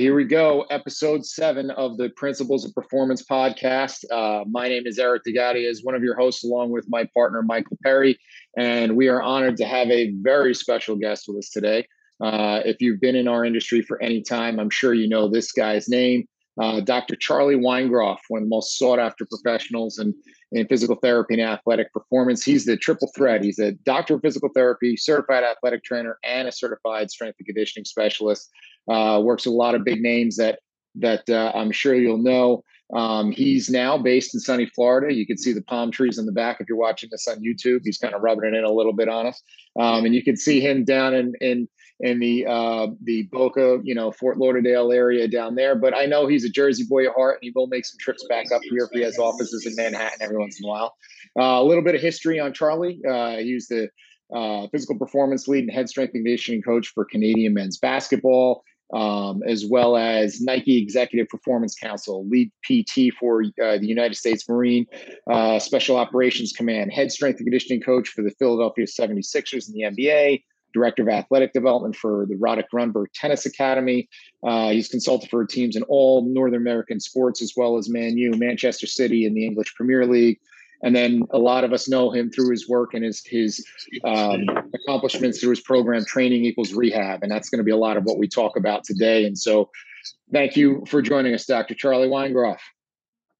[0.00, 0.62] Here we go.
[0.70, 4.02] Episode seven of the Principles of Performance podcast.
[4.10, 7.42] Uh, my name is Eric DeGatti, as one of your hosts, along with my partner
[7.42, 8.18] Michael Perry,
[8.56, 11.86] and we are honored to have a very special guest with us today.
[12.18, 15.52] Uh, if you've been in our industry for any time, I'm sure you know this
[15.52, 16.26] guy's name,
[16.58, 17.14] uh, Dr.
[17.16, 20.14] Charlie Weingroff, one of the most sought after professionals in,
[20.52, 22.42] in physical therapy and athletic performance.
[22.42, 23.44] He's the triple threat.
[23.44, 27.84] He's a doctor of physical therapy, certified athletic trainer, and a certified strength and conditioning
[27.84, 28.50] specialist.
[28.88, 30.60] Uh, works with a lot of big names that
[30.96, 32.64] that uh, I'm sure you'll know.
[32.92, 35.14] Um, he's now based in sunny Florida.
[35.14, 37.82] You can see the palm trees in the back if you're watching this on YouTube.
[37.84, 39.40] He's kind of rubbing it in a little bit on us,
[39.78, 41.68] um, and you can see him down in in
[42.00, 45.76] in the uh, the Boca, you know, Fort Lauderdale area down there.
[45.76, 48.24] But I know he's a Jersey boy at heart, and he will make some trips
[48.28, 50.96] back up here if he has offices in Manhattan every once in a while.
[51.38, 53.00] Uh, a little bit of history on Charlie.
[53.08, 53.88] Uh, he was the
[54.34, 59.42] uh, physical performance lead and head strength and conditioning coach for Canadian men's basketball um,
[59.46, 64.86] as well as Nike Executive Performance Council, lead PT for uh, the United States Marine
[65.30, 69.82] uh, Special Operations Command, head strength and conditioning coach for the Philadelphia 76ers in the
[69.82, 70.42] NBA,
[70.74, 74.08] director of athletic development for the Roddick Grunberg Tennis Academy.
[74.44, 78.32] Uh, he's consulted for teams in all Northern American sports, as well as Man U,
[78.32, 80.40] Manchester City, in the English Premier League
[80.82, 83.64] and then a lot of us know him through his work and his his
[84.04, 87.22] um, accomplishments through his program training equals rehab.
[87.22, 89.24] And that's going to be a lot of what we talk about today.
[89.24, 89.70] And so
[90.32, 92.60] thank you for joining us dr charlie weingroff.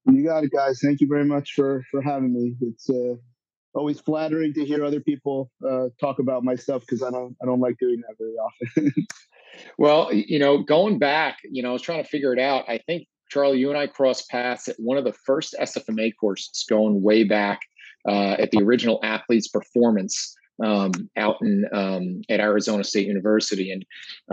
[0.05, 0.79] You got it guys.
[0.83, 2.55] Thank you very much for for having me.
[2.61, 3.15] It's uh,
[3.73, 7.45] always flattering to hear other people uh, talk about my stuff because i don't i
[7.45, 8.93] don't like doing that very often.
[9.77, 12.69] Well you know going back you know i was trying to figure it out.
[12.69, 16.65] I think Charlie, you and I crossed paths at one of the first SFMA courses
[16.69, 17.61] going way back
[18.07, 23.85] uh, at the original Athletes Performance um, out in um, at Arizona State University, and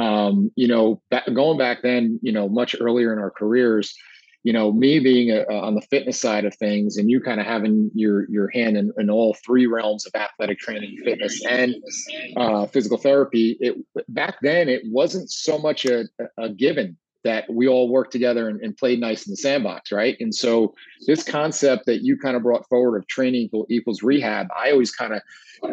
[0.05, 3.95] um, you know, back, going back then, you know, much earlier in our careers,
[4.43, 7.41] you know, me being a, a, on the fitness side of things, and you kind
[7.41, 11.77] of having your your hand in, in, all three realms of athletic training, fitness, and
[12.37, 13.57] uh, physical therapy.
[13.61, 13.77] It
[14.09, 16.05] back then it wasn't so much a,
[16.37, 16.99] a given
[17.29, 20.17] that we all worked together and, and, played nice in the sandbox, right?
[20.19, 20.75] And so
[21.07, 24.91] this concept that you kind of brought forward of training equal, equals rehab, I always
[24.91, 25.21] kind of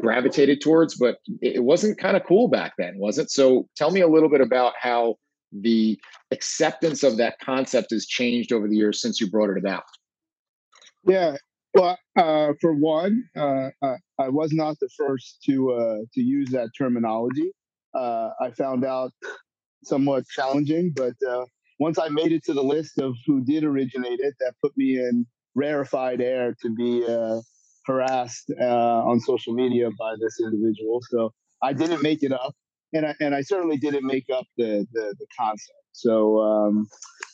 [0.01, 3.31] gravitated towards, but it wasn't kind of cool back then, was it?
[3.31, 5.15] So tell me a little bit about how
[5.53, 5.97] the
[6.31, 9.83] acceptance of that concept has changed over the years since you brought it about.
[11.05, 11.37] Yeah.
[11.73, 16.69] Well, uh, for one, uh, I was not the first to uh, to use that
[16.77, 17.51] terminology.
[17.93, 19.13] Uh, I found out
[19.87, 20.93] somewhat challenging.
[20.95, 21.45] But uh,
[21.79, 24.97] once I made it to the list of who did originate it, that put me
[24.97, 25.25] in
[25.55, 27.41] rarefied air to be uh,
[27.85, 31.01] harassed uh, on social media by this individual.
[31.09, 32.53] So I didn't make it up,
[32.93, 35.79] and I and I certainly didn't make up the the, the concept.
[35.93, 36.87] So um,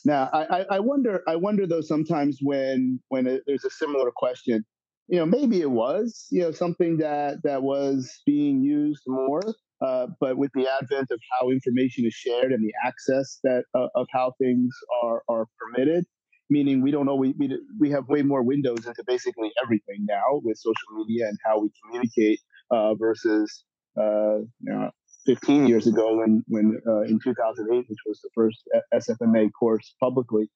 [0.04, 4.64] now I, I wonder I wonder though sometimes when when there's a similar question,
[5.08, 9.42] you know maybe it was you know something that that was being used more
[9.82, 13.88] uh, but with the advent of how information is shared and the access that uh,
[13.94, 16.04] of how things are are permitted,
[16.50, 17.34] meaning we don't know we,
[17.80, 21.70] we have way more windows into basically everything now with social media and how we
[21.82, 22.38] communicate
[22.70, 23.64] uh, versus
[23.98, 24.90] uh, you know,
[25.26, 28.62] 15 years ago when when uh, in 2008, which was the first
[28.94, 30.48] SFMA course publicly.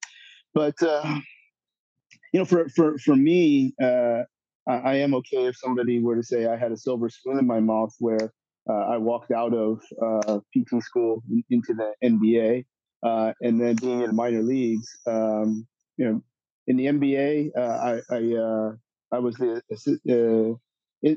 [0.53, 4.25] But you know, for for for me, I
[4.67, 7.93] am okay if somebody were to say I had a silver spoon in my mouth
[7.99, 8.31] where
[8.69, 12.65] uh, I walked out of uh, PT school into the NBA,
[13.03, 14.87] uh, and then being in minor leagues.
[15.05, 15.67] Um,
[15.97, 16.21] you know,
[16.67, 20.57] in the NBA, I I, I was the assi-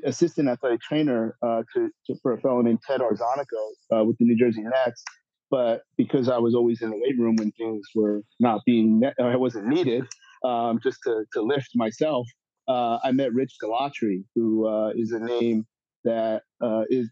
[0.04, 4.62] assistant athletic trainer to, to, for a fellow named Ted Arzonico with the New Jersey
[4.62, 5.02] Nets.
[5.50, 9.14] but because I was always in the weight room when things were not being, ne-
[9.20, 10.04] I wasn't needed,
[10.44, 12.26] um, just to, to lift myself,
[12.68, 15.66] uh, I met Rich Dalatri, who uh, is a name
[16.04, 17.10] that uh, is,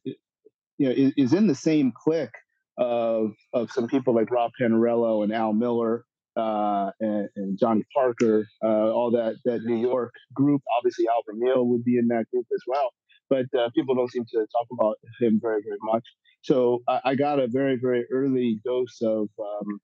[0.78, 2.34] you know, is, is, in the same clique
[2.78, 6.04] of of some people like Rob Panariello and Al Miller
[6.36, 10.62] uh, and, and, Johnny Parker, uh, all that that New York group.
[10.78, 12.92] Obviously, Al Vermeil would be in that group as well,
[13.28, 16.04] but uh, people don't seem to talk about him very very much.
[16.42, 19.80] So I, I got a very very early dose of um,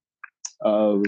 [0.61, 1.03] of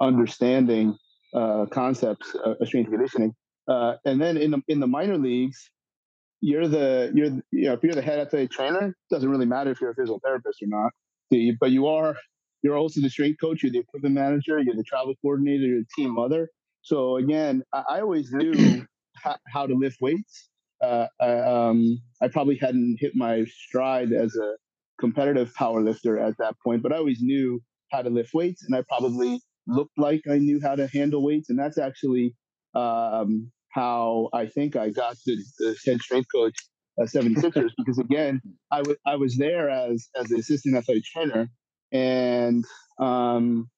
[0.00, 0.96] understanding
[1.34, 3.34] uh, concepts of strength conditioning,
[3.68, 5.70] uh, and then in the in the minor leagues,
[6.40, 9.80] you're the you're you know if you're the head athletic trainer, doesn't really matter if
[9.80, 10.92] you're a physical therapist or not,
[11.60, 12.16] but you are
[12.62, 16.02] you're also the strength coach, you're the equipment manager, you're the travel coordinator, you're the
[16.02, 16.48] team mother.
[16.82, 20.48] So again, I, I always knew how, how, to lift weights.
[20.82, 24.54] Uh, I, um, I probably hadn't hit my stride as a
[25.00, 27.60] competitive power lifter at that point, but I always knew
[27.92, 31.50] how to lift weights, and I probably looked like I knew how to handle weights,
[31.50, 32.34] and that's actually
[32.74, 36.56] um, how I think I got the, the head strength coach
[37.00, 38.40] at 76ers because again,
[38.72, 41.48] I was I was there as as the assistant athletic trainer,
[41.92, 42.64] and
[43.00, 43.68] um,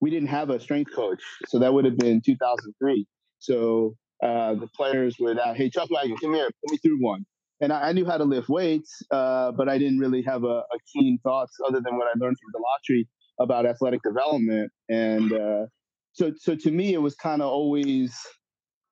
[0.00, 3.06] we didn't have a strength coach, so that would have been 2003.
[3.40, 7.24] So uh, the players would, uh, hey Chuck Wagon, come here, put me through one.
[7.60, 10.46] And I, I knew how to lift weights, uh, but I didn't really have a,
[10.46, 13.06] a, keen thoughts other than what I learned from Dalatri
[13.40, 14.70] about athletic development.
[14.88, 15.66] And uh,
[16.12, 18.16] so, so to me, it was kind of always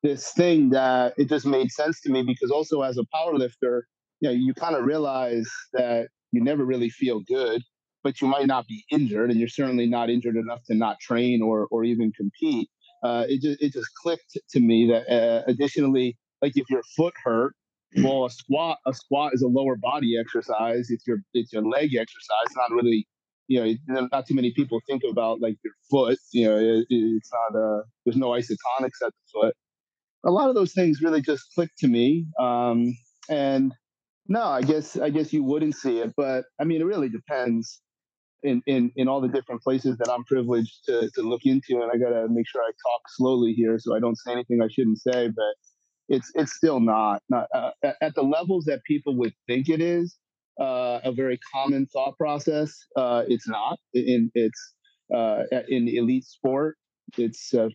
[0.02, 3.86] this thing that it just made sense to me because also as a power lifter,
[4.20, 7.62] you know, you kind of realize that you never really feel good,
[8.02, 11.42] but you might not be injured, and you're certainly not injured enough to not train
[11.42, 12.68] or or even compete.
[13.02, 17.14] Uh, it just it just clicked to me that uh, additionally, like if your foot
[17.24, 17.54] hurt,
[17.98, 20.90] well, a squat a squat is a lower body exercise.
[20.90, 23.06] It's your it's your leg exercise, not really
[23.48, 26.18] you know, not too many people think about like your foot.
[26.32, 29.56] You know, it, it's not a there's no isotonics at the foot
[30.26, 32.26] a lot of those things really just clicked to me.
[32.38, 32.96] Um,
[33.30, 33.72] and
[34.28, 37.80] no, I guess I guess you wouldn't see it, but I mean, it really depends
[38.42, 41.80] in in in all the different places that I'm privileged to to look into.
[41.80, 44.60] And I got to make sure I talk slowly here so I don't say anything
[44.62, 45.28] I shouldn't say.
[45.28, 45.54] But
[46.08, 47.70] it's it's still not not uh,
[48.00, 50.16] at the levels that people would think it is.
[50.58, 52.74] Uh, a very common thought process.
[52.96, 53.78] Uh, it's not.
[53.94, 54.74] In it's
[55.14, 56.76] uh, in elite sport.
[57.18, 57.68] It's uh,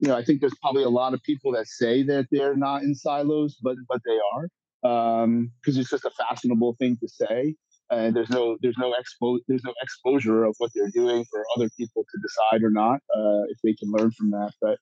[0.00, 2.82] you know, I think there's probably a lot of people that say that they're not
[2.82, 4.48] in silos, but but they are
[4.82, 7.56] because um, it's just a fashionable thing to say.
[7.90, 11.68] And there's no there's no expo there's no exposure of what they're doing for other
[11.76, 14.52] people to decide or not uh, if they can learn from that.
[14.60, 14.78] But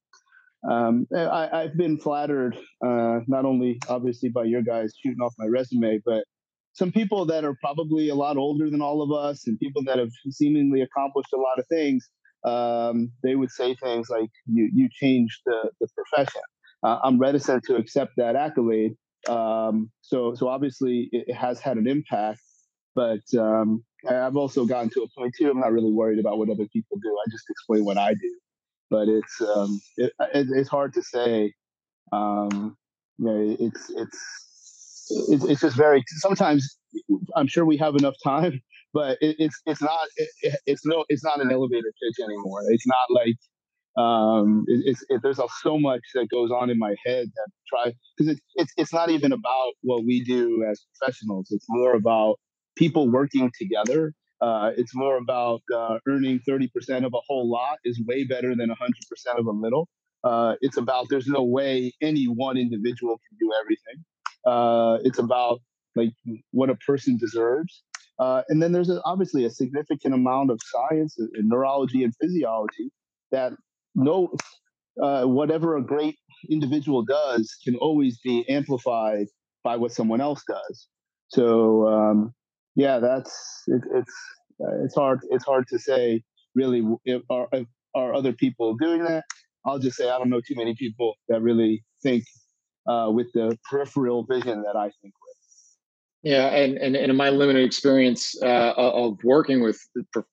[0.69, 5.47] um, I, have been flattered uh, not only obviously by your guys shooting off my
[5.47, 6.25] resume, but
[6.73, 9.99] some people that are probably a lot older than all of us and people that
[9.99, 12.11] have seemingly accomplished a lot of things
[12.44, 16.43] um, they would say things like, "You you changed the the profession."
[16.83, 18.97] Uh, I'm reticent to accept that accolade.
[19.29, 22.41] Um, so so obviously it has had an impact,
[22.94, 25.50] but um, I've also gotten to a point too.
[25.50, 27.17] I'm not really worried about what other people do.
[27.27, 28.38] I just explain what I do.
[28.91, 31.53] But it's um, it, it's hard to say.
[32.12, 32.77] Um,
[33.19, 34.47] you know, it's it's
[35.11, 36.79] it's, it's just very sometimes
[37.37, 38.61] i'm sure we have enough time
[38.97, 42.63] but it, it's it's not it, it's no it's not an elevator pitch anymore.
[42.71, 43.37] It's not like
[44.03, 47.93] um, it, it's it, there's so much that goes on in my head that try
[48.17, 51.49] because it's it's it's not even about what we do as professionals.
[51.50, 52.37] It's more about
[52.75, 54.15] people working together.
[54.41, 58.69] Uh, it's more about uh, earning 30% of a whole lot is way better than
[58.69, 59.88] 100% of a little.
[60.25, 64.05] Uh, it's about there's no way any one individual can do everything.
[64.47, 65.61] Uh, it's about
[65.95, 66.12] like
[66.50, 67.83] what a person deserves
[68.18, 72.90] uh, and then there's a, obviously a significant amount of science in neurology and physiology
[73.30, 73.52] that
[73.94, 74.32] no,
[75.02, 76.16] uh, whatever a great
[76.50, 79.26] individual does can always be amplified
[79.64, 80.88] by what someone else does.
[81.28, 82.32] So um,
[82.75, 84.14] yeah, that's it, it's
[84.61, 86.23] uh, it's hard it's hard to say
[86.54, 89.25] really if, are if, are other people doing that.
[89.64, 92.25] I'll just say I don't know too many people that really think
[92.87, 95.14] uh, with the peripheral vision that I think
[96.26, 99.80] yeah, and, and, and in my limited experience uh, of working with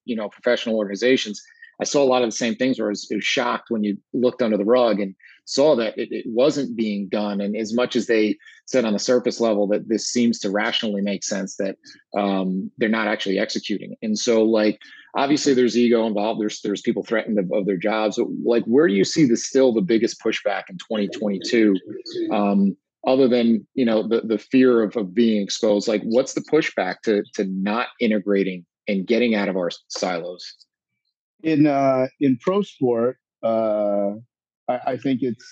[0.04, 1.40] you know professional organizations,
[1.80, 3.96] I saw a lot of the same things where I was, was shocked when you
[4.12, 7.40] looked under the rug and saw that it, it, wasn't being done.
[7.40, 8.36] And as much as they
[8.66, 11.76] said on the surface level that this seems to rationally make sense, that
[12.18, 13.94] um, they're not actually executing.
[14.02, 14.80] And so, like,
[15.14, 16.40] obviously, there's ego involved.
[16.40, 18.18] There's there's people threatened of, of their jobs.
[18.44, 21.76] Like, where do you see the still the biggest pushback in 2022?
[22.32, 26.40] Um, other than you know the the fear of, of being exposed like what's the
[26.40, 30.66] pushback to to not integrating and getting out of our silos?
[31.42, 34.12] In uh, in pro sport, uh,
[34.68, 35.44] I, I think it's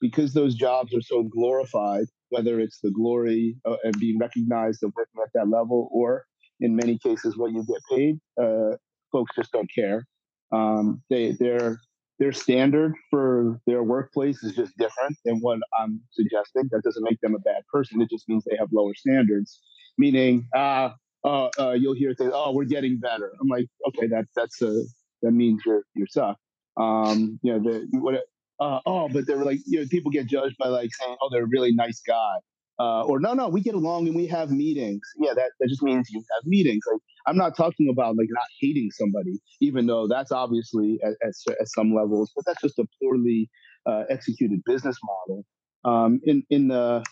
[0.00, 4.92] because those jobs are so glorified, whether it's the glory uh, and being recognized of
[4.96, 6.24] working at that level, or
[6.60, 8.76] in many cases what you get paid, uh,
[9.10, 10.06] folks just don't care.
[10.52, 11.78] Um, they their
[12.18, 16.68] their standard for their workplace is just different than what I'm suggesting.
[16.70, 18.00] That doesn't make them a bad person.
[18.00, 19.60] It just means they have lower standards.
[19.96, 20.90] Meaning, uh,
[21.24, 24.84] uh, uh you'll hear things, "Oh, we're getting better." I'm like, okay, that that's a
[25.22, 26.38] that means you're you suck.
[26.76, 28.24] Um, you know, the what
[28.60, 31.44] uh, oh, but they're like, you know, people get judged by like saying, oh, they're
[31.44, 32.36] a really nice guy.
[32.80, 35.02] Uh, or no, no, we get along and we have meetings.
[35.18, 36.84] Yeah, that, that just means you have meetings.
[36.90, 41.34] Like I'm not talking about like not hating somebody, even though that's obviously at, at,
[41.60, 43.50] at some levels, but that's just a poorly
[43.86, 45.44] uh, executed business model.
[45.84, 47.04] Um, in in the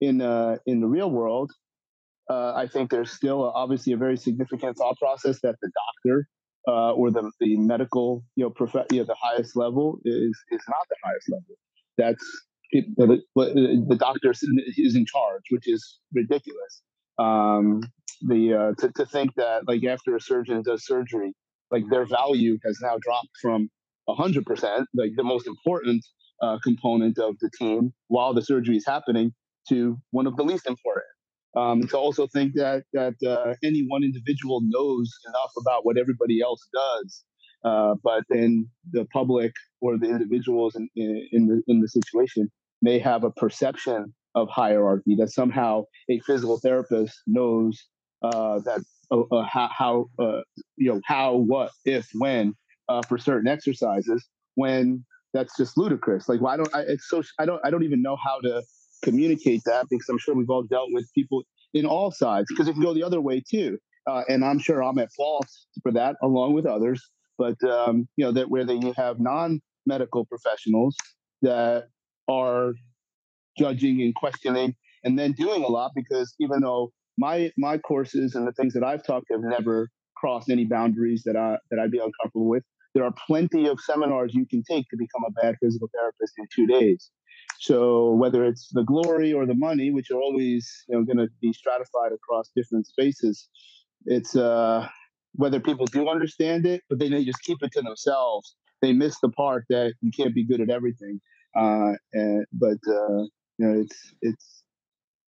[0.00, 1.50] in uh, in the real world,
[2.28, 5.70] uh, I think there's still obviously a very significant thought process that the
[6.04, 6.28] doctor
[6.66, 10.62] uh, or the, the medical, you know, prof- you know, the highest level is is
[10.68, 11.56] not the highest level.
[11.98, 12.24] That's
[12.72, 13.22] the,
[13.88, 16.82] the doctor is in charge, which is ridiculous.
[17.18, 17.82] Um,
[18.20, 21.32] the uh, to, to think that like after a surgeon does surgery,
[21.70, 23.68] like their value has now dropped from
[24.08, 26.04] hundred percent, like the most important
[26.42, 29.32] uh, component of the team, while the surgery is happening,
[29.68, 31.04] to one of the least important.
[31.56, 36.40] Um, to also think that that uh, any one individual knows enough about what everybody
[36.42, 37.24] else does,
[37.64, 42.50] uh, but then the public or the individuals in, in, in, the in the situation
[42.82, 47.86] may have a perception of hierarchy that somehow a physical therapist knows
[48.22, 48.80] uh, that
[49.10, 50.40] uh, uh, how, how uh,
[50.76, 52.54] you know how what if when
[53.08, 57.60] for certain exercises when that's just ludicrous like why don't I it's so I don't
[57.64, 58.62] I don't even know how to
[59.02, 61.42] communicate that because I'm sure we've all dealt with people
[61.72, 63.78] in all sides because it can go the other way too.
[64.06, 65.48] And I'm sure I'm at fault
[65.82, 67.02] for that, along with others.
[67.38, 70.96] But um, you know that where they have non-medical professionals
[71.42, 71.88] that
[72.28, 72.74] are
[73.58, 78.46] judging and questioning, and then doing a lot because even though my my courses and
[78.46, 81.98] the things that I've talked have never crossed any boundaries that I that I'd be
[81.98, 82.64] uncomfortable with,
[82.94, 86.46] there are plenty of seminars you can take to become a bad physical therapist in
[86.54, 87.10] two days.
[87.60, 91.28] So whether it's the glory or the money, which are always you know going to
[91.40, 93.48] be stratified across different spaces,
[94.06, 94.88] it's uh,
[95.34, 98.54] whether people do understand it, but then they just keep it to themselves.
[98.82, 101.20] They miss the part that you can't be good at everything.
[101.56, 103.22] Uh, and, but uh,
[103.58, 104.62] you know, it's it's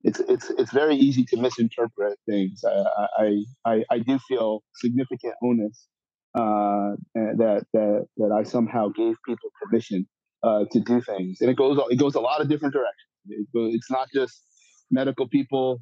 [0.04, 2.64] it's it's it's very easy to misinterpret things.
[2.64, 5.88] I I I, do feel significant onus
[6.36, 10.08] uh, that that that I somehow gave people permission
[10.44, 13.10] uh, to do things, and it goes it goes a lot of different directions.
[13.28, 14.44] It, it's not just
[14.92, 15.80] medical people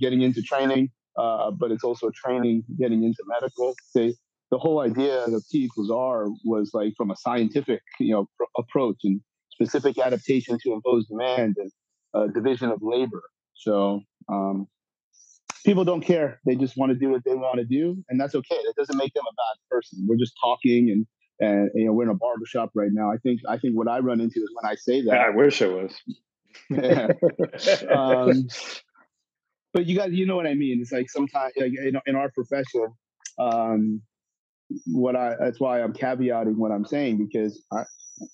[0.00, 3.74] getting into training, uh, but it's also training getting into medical.
[3.94, 4.14] They,
[4.50, 8.44] the whole idea of T was R was like from a scientific you know pr-
[8.58, 9.20] approach and
[9.50, 11.70] specific adaptation to impose demand and
[12.14, 13.22] uh, division of labor.
[13.54, 14.66] So um,
[15.64, 18.34] people don't care; they just want to do what they want to do, and that's
[18.34, 18.56] okay.
[18.64, 20.06] That doesn't make them a bad person.
[20.08, 21.06] We're just talking and
[21.40, 23.10] and you know we're in a barbershop right now.
[23.10, 25.18] I think I think what I run into is when I say that.
[25.18, 25.92] I wish it was.
[27.90, 28.48] um,
[29.76, 30.80] but you guys, you know what I mean.
[30.80, 32.86] It's like sometimes, like in, in our profession,
[33.38, 34.00] um,
[34.86, 37.82] what I that's why I'm caveating what I'm saying because I,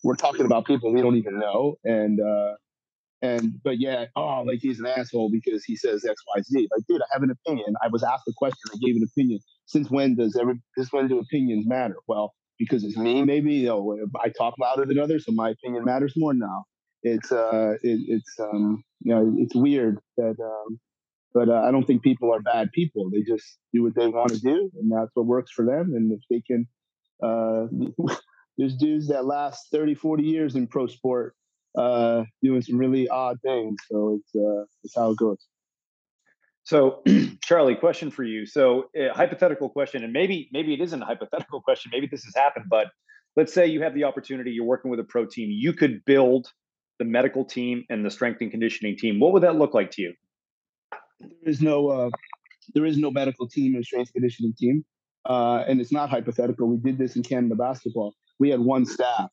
[0.04, 2.52] we're talking about people we don't even know, and uh,
[3.22, 6.68] and but yeah, oh, like he's an asshole because he says X, Y, Z.
[6.72, 7.75] Like, dude, I have an opinion.
[7.82, 8.61] I was asked a question.
[8.72, 9.40] I gave an opinion.
[9.66, 10.54] Since when does every?
[10.76, 11.96] Since when do opinions matter?
[12.06, 13.54] Well, because it's me, maybe.
[13.54, 16.66] You know, I talk louder than others, so my opinion matters more now.
[17.02, 20.78] It's uh, it, it's um, you know, it's weird that um,
[21.34, 23.10] but uh, I don't think people are bad people.
[23.10, 25.92] They just do what they want to do, and that's what works for them.
[25.94, 26.66] And if they can,
[27.22, 27.66] uh,
[28.58, 31.34] there's dudes that last 30, 40 years in pro sport
[31.76, 33.76] uh, doing some really odd things.
[33.90, 35.46] So it's uh, it's how it goes.
[36.64, 37.02] So,
[37.42, 38.46] Charlie, question for you.
[38.46, 41.90] So, a hypothetical question, and maybe maybe it isn't a hypothetical question.
[41.92, 42.88] Maybe this has happened, but
[43.36, 44.52] let's say you have the opportunity.
[44.52, 45.48] You're working with a pro team.
[45.50, 46.48] You could build
[46.98, 49.18] the medical team and the strength and conditioning team.
[49.18, 50.14] What would that look like to you?
[51.23, 52.11] There is no uh,
[52.75, 54.85] there is no medical team or strength conditioning team,
[55.25, 56.69] uh, and it's not hypothetical.
[56.69, 58.14] We did this in Canada basketball.
[58.38, 59.31] We had one staff.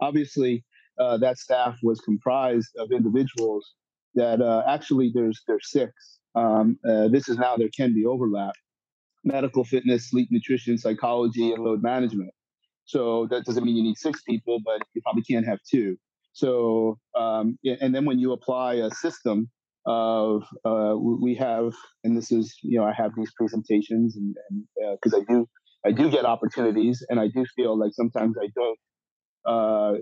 [0.00, 0.64] Obviously,
[0.98, 3.74] uh, that staff was comprised of individuals
[4.14, 8.54] that uh, actually there's there's six um, uh, this is now there can be overlap
[9.24, 12.30] medical fitness, sleep nutrition, psychology, and load management.
[12.84, 15.96] So that doesn't mean you need six people, but you probably can't have two.
[16.32, 19.48] So, um, and then when you apply a system
[19.84, 21.72] of uh, we have,
[22.04, 24.34] and this is you know I have these presentations and
[24.76, 25.48] because uh, I do
[25.84, 28.78] I do get opportunities, and I do feel like sometimes I don't
[29.44, 29.98] uh,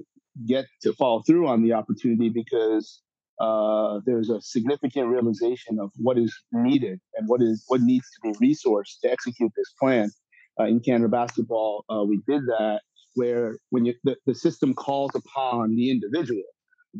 [0.47, 3.01] get to follow through on the opportunity because
[3.41, 8.31] uh, there's a significant realization of what is needed and what is what needs to
[8.31, 10.11] be resourced to execute this plan.
[10.59, 12.81] Uh, in Canada basketball, uh, we did that
[13.15, 16.43] where when you, the, the system calls upon the individual,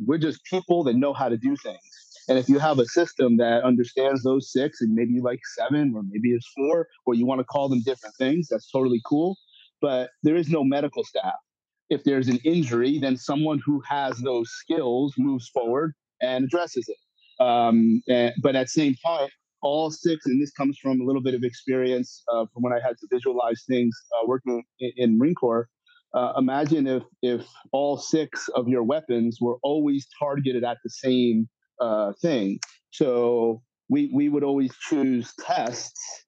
[0.05, 1.79] we're just people that know how to do things.
[2.31, 6.01] And if you have a system that understands those six and maybe like seven or
[6.09, 9.35] maybe it's four, or you want to call them different things, that's totally cool.
[9.81, 11.33] But there is no medical staff.
[11.89, 17.43] If there's an injury, then someone who has those skills moves forward and addresses it.
[17.43, 19.27] Um, and, but at the same time,
[19.61, 22.79] all six, and this comes from a little bit of experience uh, from when I
[22.79, 25.67] had to visualize things uh, working in, in Marine Corps.
[26.13, 31.49] Uh, imagine if if all six of your weapons were always targeted at the same
[31.81, 32.59] uh, thing.
[32.91, 36.25] So we we would always choose tests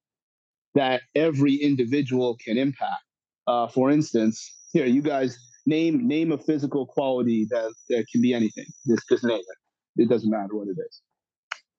[0.76, 3.04] that every individual can impact.
[3.48, 8.34] Uh, for instance, here you guys name name a physical quality that that can be
[8.34, 8.66] anything.
[8.88, 10.04] Just just name it.
[10.04, 11.02] It doesn't matter what it is.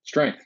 [0.04, 0.38] Strength.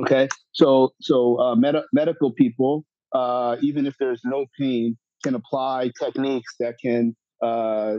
[0.00, 5.90] Okay, so so uh, med- medical people, uh, even if there's no pain, can apply
[6.00, 7.96] techniques that can uh,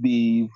[0.00, 0.48] be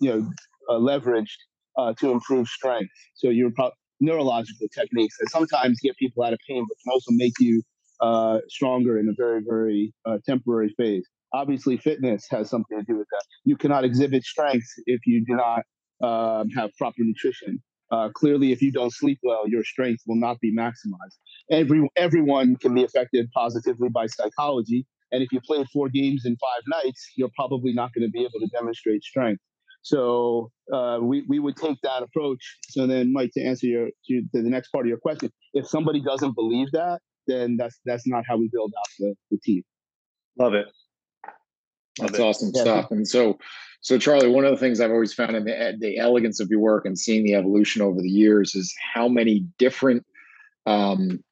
[0.00, 0.30] you know
[0.70, 1.38] uh, leveraged
[1.76, 2.92] uh, to improve strength.
[3.14, 7.10] So you're pro- neurological techniques that sometimes get people out of pain, but can also
[7.12, 7.62] make you
[8.00, 9.94] uh, stronger in a very very
[10.26, 11.06] temporary phase.
[11.32, 13.24] Obviously, fitness has something to do with that.
[13.44, 15.62] You cannot exhibit strength if you do not
[16.02, 17.62] um, have proper nutrition.
[17.90, 21.16] Uh, clearly, if you don't sleep well, your strength will not be maximized.
[21.50, 26.36] Every everyone can be affected positively by psychology, and if you play four games in
[26.36, 29.42] five nights, you're probably not going to be able to demonstrate strength.
[29.84, 32.56] So uh, we we would take that approach.
[32.70, 35.68] So then, Mike, to answer your to, to the next part of your question, if
[35.68, 39.62] somebody doesn't believe that, then that's that's not how we build out the, the team.
[40.38, 40.66] Love it.
[42.00, 42.22] Love That's it.
[42.22, 42.62] awesome yeah.
[42.62, 42.90] stuff.
[42.90, 43.38] And so
[43.82, 46.60] so, Charlie, one of the things I've always found in the, the elegance of your
[46.60, 50.06] work and seeing the evolution over the years is how many different
[50.64, 51.22] um,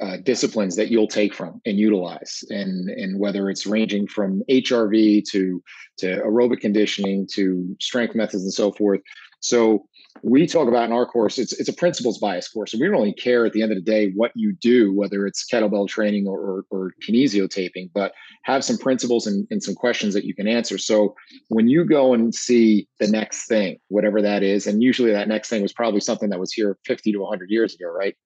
[0.00, 5.24] uh, disciplines that you'll take from and utilize, and and whether it's ranging from HRV
[5.30, 5.62] to
[5.98, 9.00] to aerobic conditioning to strength methods and so forth.
[9.40, 9.86] So
[10.22, 12.72] we talk about in our course, it's it's a principles bias course.
[12.72, 15.26] and we don't really care at the end of the day what you do, whether
[15.26, 18.12] it's kettlebell training or, or, or kinesio taping, but
[18.44, 20.78] have some principles and, and some questions that you can answer.
[20.78, 21.14] So
[21.48, 25.48] when you go and see the next thing, whatever that is, and usually that next
[25.48, 28.16] thing was probably something that was here 50 to 100 years ago, right?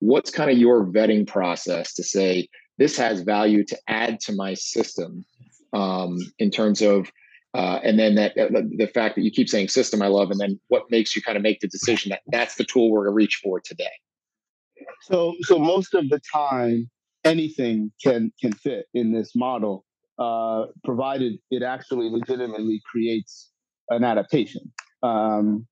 [0.00, 4.54] What's kind of your vetting process to say this has value to add to my
[4.54, 5.24] system
[5.72, 7.10] um, in terms of
[7.54, 10.60] uh, and then that the fact that you keep saying system, I love, and then
[10.68, 13.16] what makes you kind of make the decision that that's the tool we're going to
[13.16, 13.84] reach for today.
[15.02, 16.90] So, so most of the time,
[17.24, 19.86] anything can can fit in this model,
[20.18, 23.50] uh, provided it actually legitimately creates
[23.88, 24.70] an adaptation.
[25.02, 25.66] Um,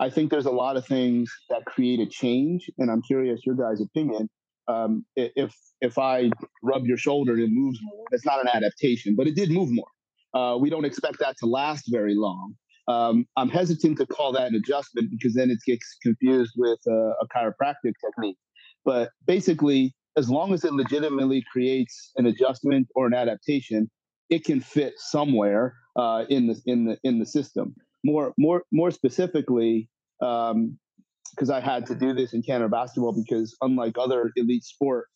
[0.00, 3.54] I think there's a lot of things that create a change, and I'm curious your
[3.54, 4.28] guys' opinion.
[4.66, 6.30] Um, if if I
[6.62, 9.68] rub your shoulder and it moves more, that's not an adaptation, but it did move
[9.70, 9.86] more.
[10.32, 12.54] Uh, we don't expect that to last very long.
[12.88, 17.12] Um, I'm hesitant to call that an adjustment because then it gets confused with a,
[17.22, 18.36] a chiropractic technique.
[18.84, 23.90] But basically, as long as it legitimately creates an adjustment or an adaptation,
[24.30, 27.74] it can fit somewhere uh, in the in the in the system.
[28.04, 29.88] More more more specifically,
[30.20, 35.06] because um, I had to do this in Canada basketball because unlike other elite sport,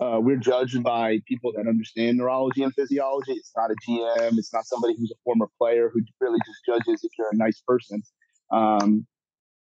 [0.00, 3.32] uh, we're judged by people that understand neurology and physiology.
[3.32, 4.38] It's not a GM.
[4.38, 7.60] It's not somebody who's a former player who really just judges if you're a nice
[7.66, 8.02] person.
[8.52, 9.06] Um,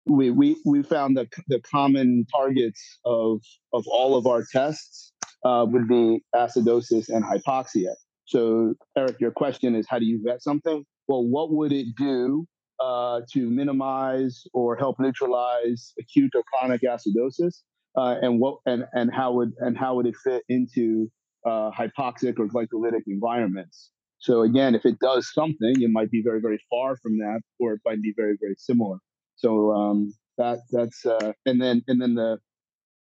[0.06, 3.40] we, we, we found that the common targets of,
[3.72, 5.12] of all of our tests
[5.44, 7.94] uh, would be acidosis and hypoxia.
[8.26, 10.84] So, Eric, your question is how do you vet something?
[11.08, 12.46] Well, what would it do
[12.80, 17.62] uh, to minimize or help neutralize acute or chronic acidosis?
[17.96, 21.10] uh, and what and and how would and how would it fit into
[21.46, 23.90] uh, hypoxic or glycolytic environments?
[24.18, 27.74] So again, if it does something, it might be very very far from that, or
[27.74, 28.98] it might be very very similar.
[29.36, 32.38] So um, that that's uh, and then and then the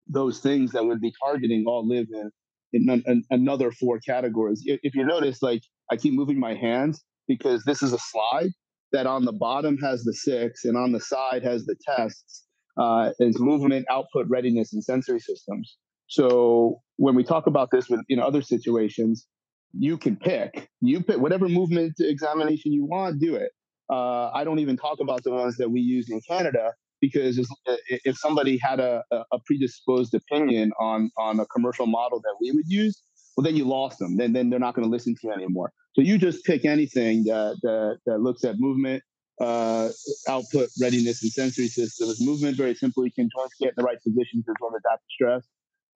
[0.08, 2.32] those things that would be targeting all live in
[2.74, 4.64] in, in another four categories.
[4.66, 8.50] If you notice, like I keep moving my hands because this is a slide
[8.92, 12.46] that on the bottom has the six and on the side has the tests
[12.78, 15.78] uh, is movement, output, readiness, and sensory systems.
[16.08, 19.28] So when we talk about this with in other situations,
[19.74, 20.70] you can pick.
[20.82, 23.52] You pick whatever movement examination you want, do it.
[23.92, 27.40] Uh, I don't even talk about the ones that we use in Canada because
[27.88, 32.68] if somebody had a, a predisposed opinion on on a commercial model that we would
[32.68, 33.02] use,
[33.36, 34.18] well, then you lost them.
[34.18, 35.72] Then then they're not going to listen to you anymore.
[35.94, 39.04] So you just pick anything that that, that looks at movement,
[39.42, 39.90] uh,
[40.28, 42.22] output, readiness, and sensory systems.
[42.22, 45.48] Movement, very simply, can joints get in the right position to absorb adaptive stress.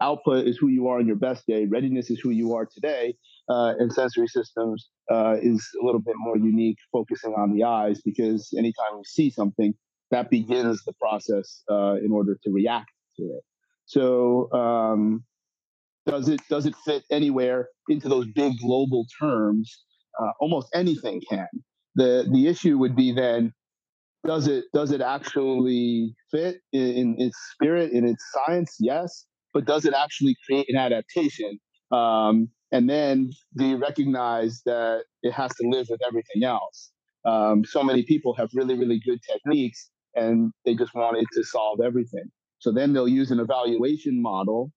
[0.02, 1.66] Output is who you are on your best day.
[1.66, 3.16] Readiness is who you are today.
[3.50, 8.02] Uh, and sensory systems uh, is a little bit more unique, focusing on the eyes,
[8.04, 9.74] because anytime you see something,
[10.12, 13.44] that begins the process uh, in order to react to it.
[13.86, 15.24] So, um,
[16.06, 19.84] does it does it fit anywhere into those big global terms?
[20.20, 21.48] Uh, almost anything can.
[21.96, 23.54] the The issue would be then,
[24.26, 28.76] does it does it actually fit in, in its spirit in its science?
[28.80, 31.60] Yes, but does it actually create an adaptation?
[31.92, 36.92] Um, and then do you recognize that it has to live with everything else?
[37.26, 41.80] Um, so many people have really really good techniques and they just wanted to solve
[41.82, 42.26] everything.
[42.60, 44.72] So then they'll use an evaluation model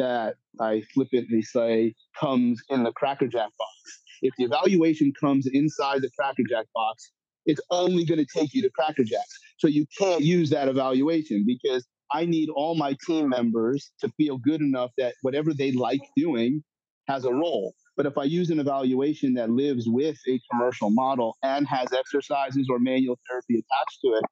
[0.00, 4.02] that I flippantly say comes in the crackerjack box.
[4.22, 7.12] If the evaluation comes inside the crackerjack box,
[7.46, 9.34] it's only going to take you to Cracker crackerjacks.
[9.58, 14.38] So you can't use that evaluation because I need all my team members to feel
[14.38, 16.62] good enough that whatever they like doing
[17.08, 17.74] has a role.
[17.96, 22.68] But if I use an evaluation that lives with a commercial model and has exercises
[22.70, 24.24] or manual therapy attached to it,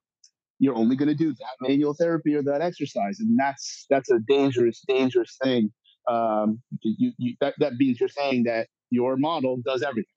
[0.58, 4.18] you're only going to do that manual therapy or that exercise, and that's that's a
[4.26, 5.72] dangerous, dangerous thing.
[6.08, 10.12] Um, you, you, that that means you're saying that your model does everything.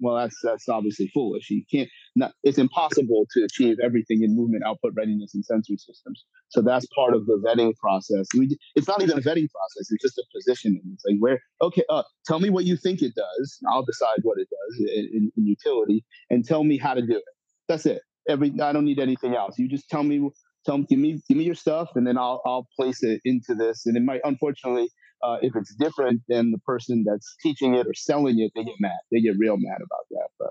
[0.00, 1.48] Well, that's that's obviously foolish.
[1.50, 1.88] You can't.
[2.16, 6.24] Not, it's impossible to achieve everything in movement, output, readiness, and sensory systems.
[6.48, 8.26] So that's part of the vetting process.
[8.36, 9.90] We, it's not even a vetting process.
[9.90, 10.82] It's just a positioning.
[10.92, 13.58] It's like where okay, uh, tell me what you think it does.
[13.68, 17.16] I'll decide what it does in, in, in utility, and tell me how to do
[17.16, 17.24] it.
[17.68, 19.58] That's it every I don't need anything else.
[19.58, 20.30] You just tell me
[20.66, 23.54] tell me give me give me your stuff and then I'll I'll place it into
[23.54, 23.86] this.
[23.86, 24.88] And it might unfortunately
[25.22, 28.74] uh, if it's different than the person that's teaching it or selling it, they get
[28.78, 28.98] mad.
[29.10, 30.28] They get real mad about that.
[30.38, 30.50] But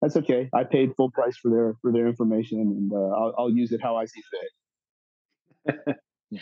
[0.00, 0.48] that's okay.
[0.54, 3.80] I paid full price for their for their information, and uh, I'll, I'll use it
[3.82, 4.22] how I see
[5.66, 5.96] fit.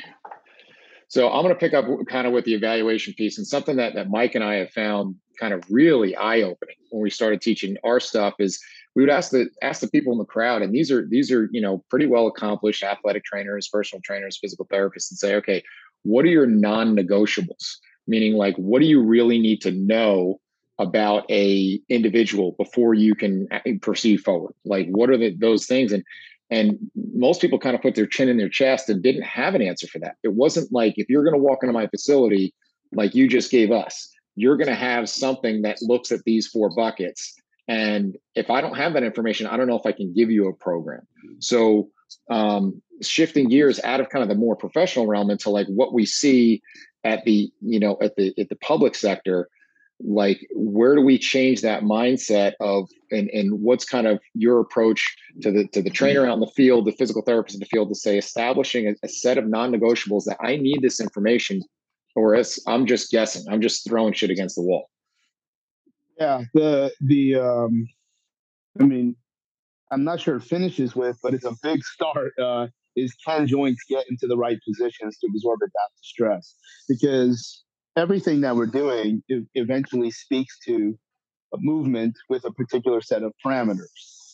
[1.09, 3.95] so I'm going to pick up kind of with the evaluation piece, and something that
[3.95, 7.77] that Mike and I have found kind of really eye opening when we started teaching
[7.85, 8.61] our stuff is
[8.95, 11.49] we would ask the ask the people in the crowd, and these are these are
[11.53, 15.63] you know pretty well accomplished athletic trainers, personal trainers, physical therapists, and say, okay,
[16.03, 17.77] what are your non-negotiables?
[18.07, 20.41] Meaning, like, what do you really need to know
[20.79, 24.55] about a individual before you can uh, proceed forward?
[24.65, 25.93] Like, what are the, those things?
[25.93, 26.05] And
[26.51, 26.79] and
[27.15, 29.89] most people kind of put their chin in their chest and didn't have an answer
[29.89, 30.17] for that.
[30.23, 32.55] It wasn't like if you're going to walk into my facility,
[32.93, 36.71] like you just gave us, you're going to have something that looks at these four
[36.71, 37.35] buckets
[37.67, 40.49] and if I don't have that information, I don't know if I can give you
[40.49, 41.07] a program.
[41.39, 41.89] So
[42.31, 46.07] um, shifting gears out of kind of the more professional realm into like what we
[46.07, 46.63] see
[47.05, 49.49] at the you know at the at the public sector
[50.01, 55.17] like where do we change that mindset of and and what's kind of your approach
[55.41, 57.89] to the to the trainer out in the field the physical therapist in the field
[57.89, 61.63] to say establishing a, a set of non-negotiables that i need this information
[62.17, 64.91] or else i'm just guessing i'm just throwing shit against the wall
[66.19, 67.89] yeah, the the um,
[68.81, 69.17] I mean,
[69.91, 72.33] I'm not sure it finishes with, but it's a big start.
[72.39, 76.55] Uh, is can joints get into the right positions to absorb adaptive stress?
[76.89, 77.65] Because
[77.97, 79.23] everything that we're doing
[79.55, 80.97] eventually speaks to
[81.53, 83.87] a movement with a particular set of parameters.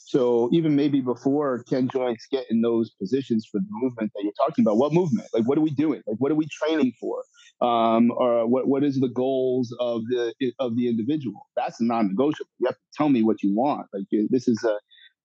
[0.06, 4.32] So even maybe before can joints get in those positions for the movement that you're
[4.32, 5.28] talking about, what movement?
[5.32, 6.02] Like what are we doing?
[6.06, 7.22] Like what are we training for?
[7.62, 11.46] Um, or what what is the goals of the of the individual?
[11.56, 12.50] That's non-negotiable.
[12.58, 13.86] You have to tell me what you want.
[13.92, 14.78] Like this is a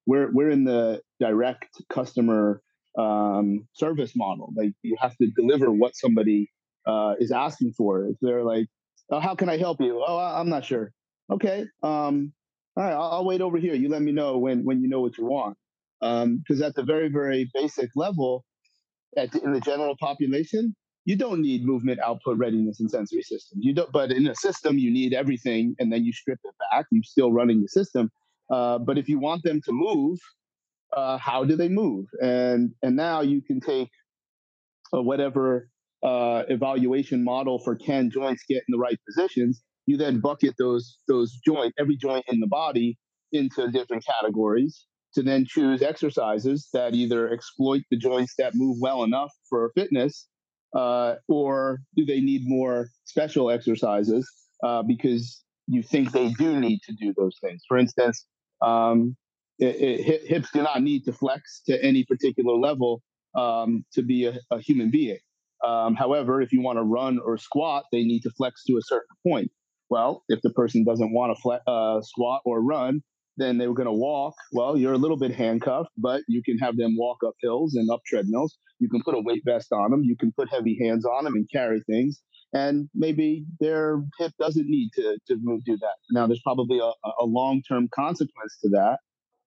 [0.06, 2.62] we're we're in the direct customer
[2.98, 4.52] um, service model.
[4.56, 6.52] Like you have to deliver what somebody
[6.86, 8.06] uh, is asking for.
[8.06, 8.68] If they're like,
[9.12, 10.92] oh, "How can I help you?" Oh, I'm not sure.
[11.32, 12.34] Okay, um,
[12.76, 13.74] all right, I'll, I'll, wait over here.
[13.74, 15.58] You let me know when when you know what you want.
[16.02, 18.46] Because um, at the very very basic level,
[19.18, 23.64] at the, in the general population, you don't need movement, output, readiness, and sensory systems.
[23.64, 26.86] You don't, but in a system, you need everything, and then you strip it back.
[26.92, 28.12] You're still running the system.
[28.50, 30.20] Uh, but if you want them to move,
[30.96, 32.06] uh, how do they move?
[32.22, 33.90] And and now you can take
[34.94, 35.70] uh, whatever
[36.04, 40.98] uh, evaluation model for can joints get in the right positions you then bucket those
[41.08, 42.98] those joint every joint in the body
[43.32, 49.04] into different categories to then choose exercises that either exploit the joints that move well
[49.04, 50.28] enough for fitness
[50.74, 54.30] uh, or do they need more special exercises
[54.64, 58.26] uh, because you think they do need to do those things for instance
[58.62, 59.16] um,
[59.60, 63.02] it, it, hips do not need to flex to any particular level
[63.36, 65.20] um, to be a, a human being.
[65.64, 68.82] Um, however, if you want to run or squat, they need to flex to a
[68.82, 69.52] certain point.
[69.90, 73.02] Well, if the person doesn't want to fle- uh, squat or run,
[73.38, 74.34] then they were going to walk.
[74.52, 77.90] Well, you're a little bit handcuffed, but you can have them walk up hills and
[77.90, 78.58] up treadmills.
[78.80, 80.04] You can put a weight vest on them.
[80.04, 82.22] You can put heavy hands on them and carry things.
[82.54, 85.96] And maybe their hip doesn't need to, to move, do that.
[86.12, 89.00] Now, there's probably a, a long term consequence to that.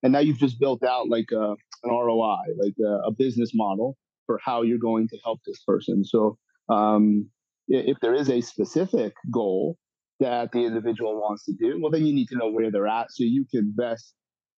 [0.03, 3.97] And now you've just built out like a, an ROI, like a, a business model
[4.27, 6.05] for how you're going to help this person.
[6.05, 6.37] So,
[6.69, 7.31] um,
[7.69, 9.77] if there is a specific goal
[10.21, 13.11] that the individual wants to do, well, then you need to know where they're at
[13.11, 14.15] so you can best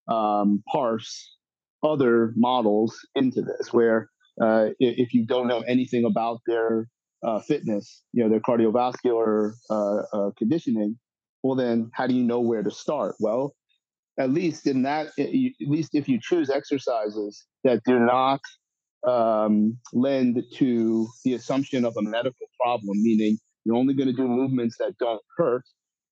[0.09, 1.37] um, parse
[1.83, 3.73] other models into this.
[3.73, 4.09] Where
[4.41, 6.89] uh, if you don't know anything about their
[7.23, 10.99] uh, fitness, you know, their cardiovascular uh, uh, conditioning,
[11.43, 13.15] well, then how do you know where to start?
[13.21, 13.55] Well,
[14.19, 18.41] at least in that, at least if you choose exercises that do not
[19.07, 24.27] um, lend to the assumption of a medical problem, meaning you're only going to do
[24.27, 25.65] movements that don't hurt.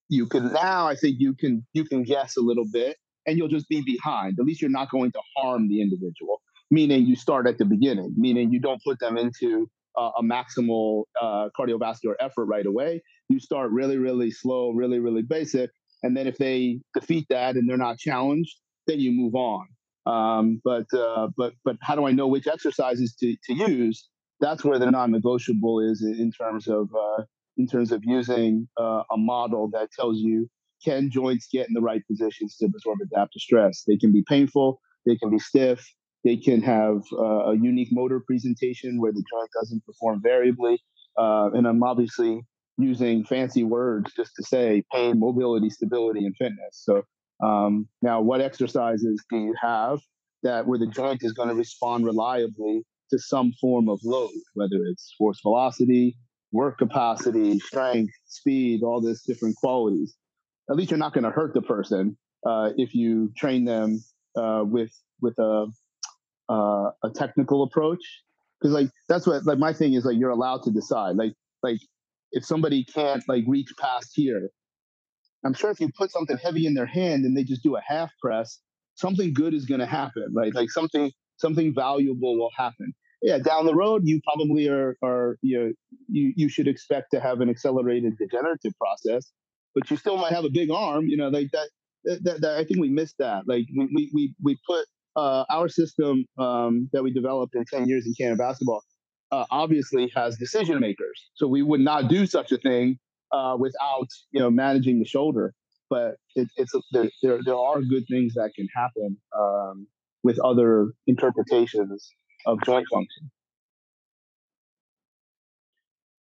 [0.08, 3.48] You can now, I think you can you can guess a little bit, and you'll
[3.48, 4.36] just be behind.
[4.38, 6.40] At least you're not going to harm the individual.
[6.70, 8.14] Meaning you start at the beginning.
[8.16, 13.02] Meaning you don't put them into uh, a maximal uh, cardiovascular effort right away.
[13.28, 15.70] You start really, really slow, really, really basic,
[16.02, 18.56] and then if they defeat that and they're not challenged,
[18.86, 19.66] then you move on.
[20.06, 24.08] Um, but uh, but but how do I know which exercises to, to use?
[24.40, 27.24] That's where the non-negotiable is in terms of uh,
[27.58, 30.48] in terms of using uh, a model that tells you
[30.84, 33.82] can joints get in the right positions to absorb adaptive stress.
[33.86, 35.84] They can be painful, they can be stiff,
[36.24, 40.80] they can have uh, a unique motor presentation where the joint doesn't perform variably.
[41.16, 42.42] Uh, and I'm obviously
[42.76, 46.72] using fancy words just to say pain, mobility, stability, and fitness.
[46.72, 47.02] So
[47.42, 49.98] um, now, what exercises do you have
[50.44, 54.84] that where the joint is going to respond reliably to some form of load, whether
[54.84, 56.16] it's force velocity,
[56.52, 60.14] work capacity, strength, speed, all this different qualities.
[60.70, 64.02] At least you're not going to hurt the person uh, if you train them
[64.36, 65.66] uh, with with a
[66.48, 68.02] uh, a technical approach.
[68.60, 71.16] Because like that's what like my thing is like you're allowed to decide.
[71.16, 71.78] Like like
[72.32, 74.50] if somebody can't like reach past here,
[75.44, 77.82] I'm sure if you put something heavy in their hand and they just do a
[77.86, 78.58] half press,
[78.94, 80.54] something good is going to happen, right?
[80.54, 82.92] Like something something valuable will happen.
[83.22, 85.72] Yeah, down the road, you probably are are you know,
[86.08, 89.32] you you should expect to have an accelerated degenerative process,
[89.74, 91.06] but you still might have a big arm.
[91.06, 91.68] You know, like that.
[92.04, 93.48] That, that, that I think we missed that.
[93.48, 98.06] Like we we we put uh, our system um, that we developed in 10 years
[98.06, 98.82] in Canada basketball
[99.30, 101.30] uh, obviously has decision makers.
[101.34, 102.98] So we would not do such a thing
[103.32, 105.54] uh, without you know managing the shoulder.
[105.90, 109.86] But it, it's a, there, there, there are good things that can happen um,
[110.22, 112.10] with other interpretations
[112.46, 113.30] of joint function.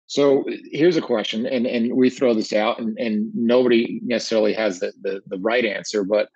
[0.08, 4.80] So here's a question, and, and we throw this out, and, and nobody necessarily has
[4.80, 6.30] the, the, the right answer, but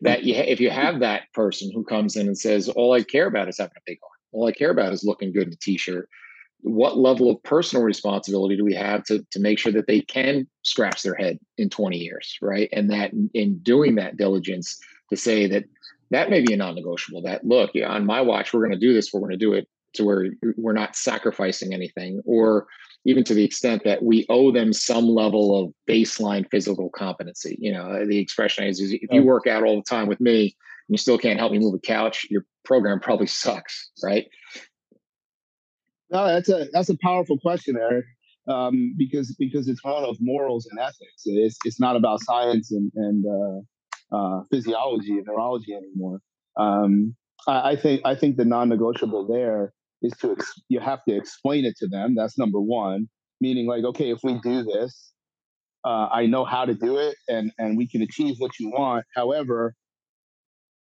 [0.00, 3.28] that you, if you have that person who comes in and says, "All I care
[3.28, 4.10] about is having a big arm.
[4.32, 6.08] All I care about is looking good in a t-shirt,"
[6.62, 10.48] what level of personal responsibility do we have to to make sure that they can
[10.62, 12.68] scratch their head in 20 years, right?
[12.72, 14.80] And that in doing that diligence
[15.10, 15.64] to say that
[16.12, 17.22] that may be a non-negotiable.
[17.22, 19.12] That look, on my watch, we're going to do this.
[19.12, 22.66] We're going to do it to where we're not sacrificing anything, or
[23.04, 27.56] even to the extent that we owe them some level of baseline physical competency.
[27.58, 30.42] You know, the expression is, is if you work out all the time with me
[30.42, 34.26] and you still can't help me move a couch, your program probably sucks, right?
[36.10, 38.04] No, that's a that's a powerful question, Eric.
[38.48, 41.22] Um, because because it's one of morals and ethics.
[41.24, 43.62] It's it's not about science and and uh,
[44.12, 46.18] uh, physiology and neurology anymore.
[46.56, 49.72] Um, I, I, think I think the non-negotiable there
[50.02, 52.14] is to ex- you have to explain it to them.
[52.14, 53.08] That's number one.
[53.40, 55.12] Meaning, like, okay, if we do this,
[55.84, 59.04] uh, I know how to do it, and and we can achieve what you want.
[59.16, 59.74] However,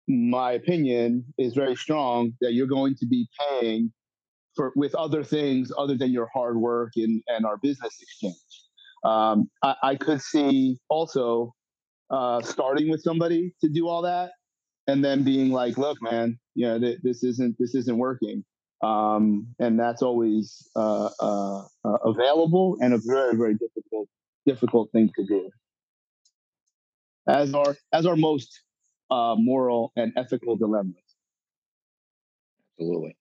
[0.08, 3.92] my opinion is very strong that you're going to be paying
[4.54, 8.36] for with other things other than your hard work and and our business exchange.
[9.04, 11.54] Um, I, I, could see also
[12.10, 14.32] uh, starting with somebody to do all that,
[14.86, 18.44] and then being like, "Look, man, you know, th- this isn't this isn't working."
[18.82, 24.08] um, and that's always uh, uh, uh, available and a very very difficult
[24.46, 25.50] difficult thing to do.
[27.28, 28.60] As our as our most
[29.10, 30.96] uh, moral and ethical dilemmas.
[32.78, 33.16] Absolutely.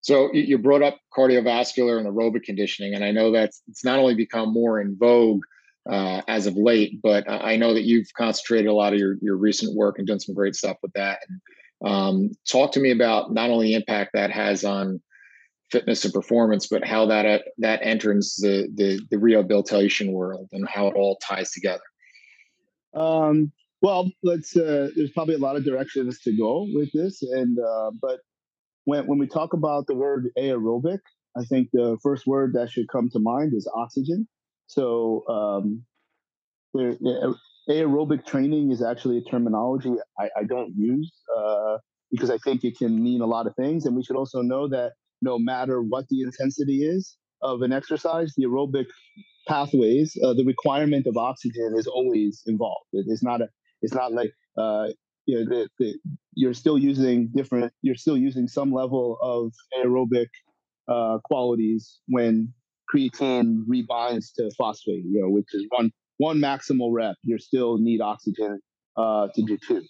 [0.00, 4.14] So you brought up cardiovascular and aerobic conditioning, and I know that's it's not only
[4.14, 5.42] become more in vogue
[5.90, 9.36] uh, as of late, but I know that you've concentrated a lot of your, your
[9.36, 11.18] recent work and done some great stuff with that.
[11.28, 11.40] And
[11.84, 15.02] Um, talk to me about not only impact that has on
[15.72, 20.68] fitness and performance, but how that uh, that enters the, the, the rehabilitation world and
[20.68, 21.82] how it all ties together.
[22.94, 24.56] Um, well, let's.
[24.56, 28.20] Uh, there's probably a lot of directions to go with this, and uh, but
[28.84, 31.00] when when we talk about the word aerobic,
[31.36, 34.28] I think the first word that should come to mind is oxygen.
[34.72, 35.84] So um,
[37.68, 41.76] aerobic training is actually a terminology I, I don't use uh,
[42.10, 44.68] because I think it can mean a lot of things, and we should also know
[44.68, 48.86] that no matter what the intensity is of an exercise, the aerobic
[49.46, 52.86] pathways, uh, the requirement of oxygen is always involved.
[52.94, 53.48] It, it's not a,
[53.82, 54.86] it's not like uh,
[55.26, 55.98] you know, the, the,
[56.34, 60.28] you're still using different, you're still using some level of aerobic
[60.88, 62.54] uh, qualities when
[62.92, 67.16] creatine rebinds to phosphate, you know, which is one one maximal rep.
[67.22, 68.60] You still need oxygen
[68.96, 69.82] uh, to do two.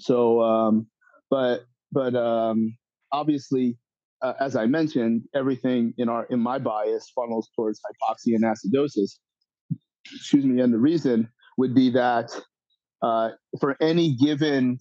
[0.00, 0.86] So, um,
[1.30, 2.76] but but um,
[3.12, 3.76] obviously
[4.24, 9.18] uh, as I mentioned, everything in our in my bias funnels towards hypoxia and acidosis.
[10.14, 12.30] Excuse me, and the reason would be that
[13.02, 14.78] uh, for any given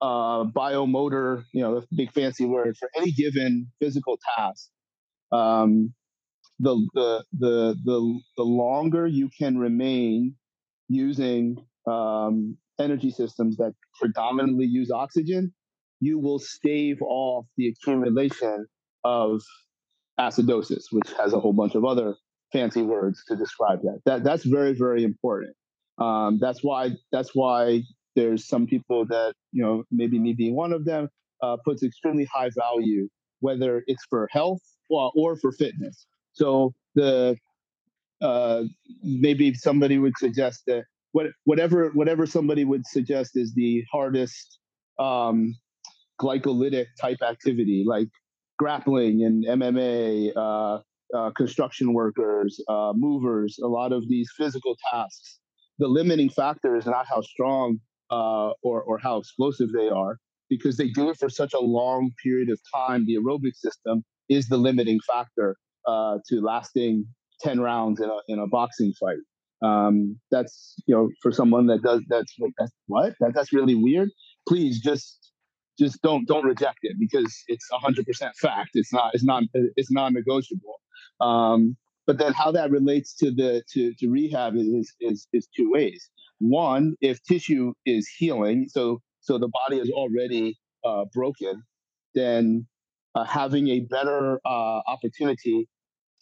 [0.00, 4.68] uh, biomotor, you know, big fancy word, for any given physical task,
[5.32, 5.92] um,
[6.60, 10.34] the, the the the the longer you can remain
[10.88, 15.52] using um, energy systems that predominantly use oxygen,
[16.00, 18.66] you will stave off the accumulation
[19.04, 19.40] of
[20.18, 22.14] acidosis, which has a whole bunch of other
[22.52, 24.00] fancy words to describe that.
[24.04, 25.56] That that's very very important.
[25.98, 27.82] Um, that's why that's why
[28.16, 31.08] there's some people that you know maybe me being one of them
[31.42, 33.08] uh, puts extremely high value
[33.40, 36.06] whether it's for health or, or for fitness.
[36.40, 37.36] So the
[38.22, 38.62] uh,
[39.02, 44.58] maybe somebody would suggest that what, whatever whatever somebody would suggest is the hardest
[44.98, 45.54] um,
[46.20, 48.08] glycolytic type activity like
[48.58, 50.80] grappling and MMA, uh,
[51.16, 55.40] uh, construction workers, uh, movers, a lot of these physical tasks.
[55.78, 57.78] The limiting factor is not how strong
[58.10, 60.18] uh, or, or how explosive they are,
[60.50, 63.06] because they do it for such a long period of time.
[63.06, 65.56] The aerobic system is the limiting factor
[65.90, 67.06] uh, to lasting
[67.40, 69.18] 10 rounds in a, in a boxing fight.
[69.62, 73.14] Um, that's, you know, for someone that does, that's, that's what?
[73.20, 74.08] That, that's really weird.
[74.48, 75.20] Please just
[75.78, 78.04] just don't don't reject it because it's 100%
[78.36, 78.70] fact.
[78.74, 80.80] It's not it's not it's non-negotiable.
[81.20, 81.76] Um,
[82.06, 86.10] but then how that relates to the to, to rehab is, is is two ways.
[86.38, 91.62] One, if tissue is healing, so so the body is already uh, broken,
[92.14, 92.66] then
[93.14, 95.68] uh, having a better uh, opportunity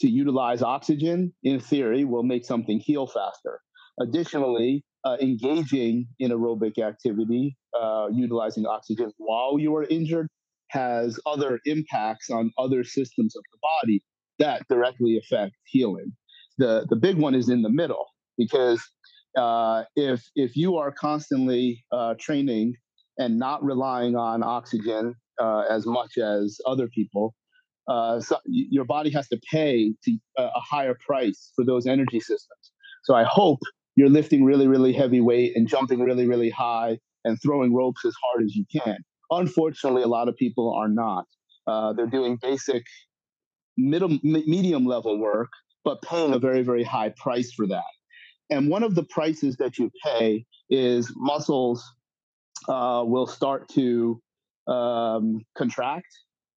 [0.01, 3.61] to utilize oxygen, in theory, will make something heal faster.
[4.01, 10.29] Additionally, uh, engaging in aerobic activity, uh, utilizing oxygen while you are injured,
[10.71, 14.03] has other impacts on other systems of the body
[14.39, 16.13] that directly affect healing.
[16.59, 18.07] The the big one is in the middle
[18.37, 18.83] because
[19.37, 22.75] uh, if if you are constantly uh, training
[23.19, 27.35] and not relying on oxygen uh, as much as other people,
[27.89, 32.73] uh, so your body has to pay to, a higher price for those energy systems.
[33.03, 33.61] So I hope
[33.97, 38.15] you're lifting really, really heavy weight and jumping really, really high and throwing ropes as
[38.23, 38.99] hard as you can.
[39.31, 41.25] Unfortunately, a lot of people are not.
[41.67, 42.85] Uh, they're doing basic,
[43.77, 45.49] middle, medium level work,
[45.85, 47.83] but paying a very, very high price for that.
[48.51, 51.85] And one of the prices that you pay is muscles
[52.69, 54.21] uh, will start to
[54.67, 56.07] um, contract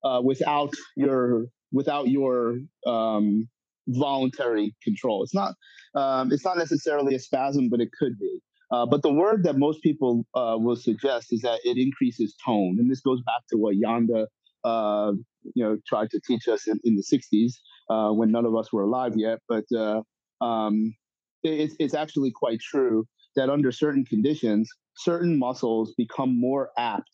[0.04, 3.48] uh, without your without your um,
[3.88, 5.22] voluntary control.
[5.22, 5.54] It's not
[5.94, 8.40] um, it's not necessarily a spasm, but it could be.
[8.70, 12.76] Uh, but the word that most people uh, will suggest is that it increases tone,
[12.78, 14.26] and this goes back to what Janda,
[14.64, 15.12] uh,
[15.54, 17.52] you know, tried to teach us in, in the '60s
[17.90, 19.40] uh, when none of us were alive yet.
[19.48, 20.02] But uh,
[20.42, 20.94] um,
[21.42, 27.10] it, it's actually quite true that under certain conditions, certain muscles become more apt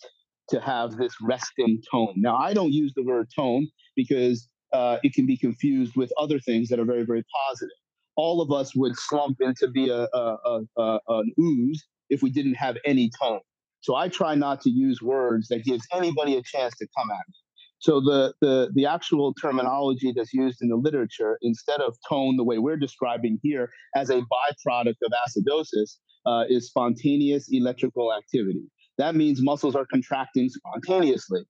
[0.50, 2.14] to have this resting tone.
[2.16, 6.38] Now, I don't use the word tone because uh, it can be confused with other
[6.38, 7.76] things that are very, very positive.
[8.16, 12.54] All of us would slump into be a, a, a, an ooze if we didn't
[12.54, 13.40] have any tone.
[13.80, 17.28] So I try not to use words that gives anybody a chance to come at
[17.28, 17.34] me.
[17.80, 22.42] So the, the, the actual terminology that's used in the literature, instead of tone the
[22.42, 28.64] way we're describing here as a byproduct of acidosis, uh, is spontaneous electrical activity.
[28.98, 31.42] That means muscles are contracting spontaneously.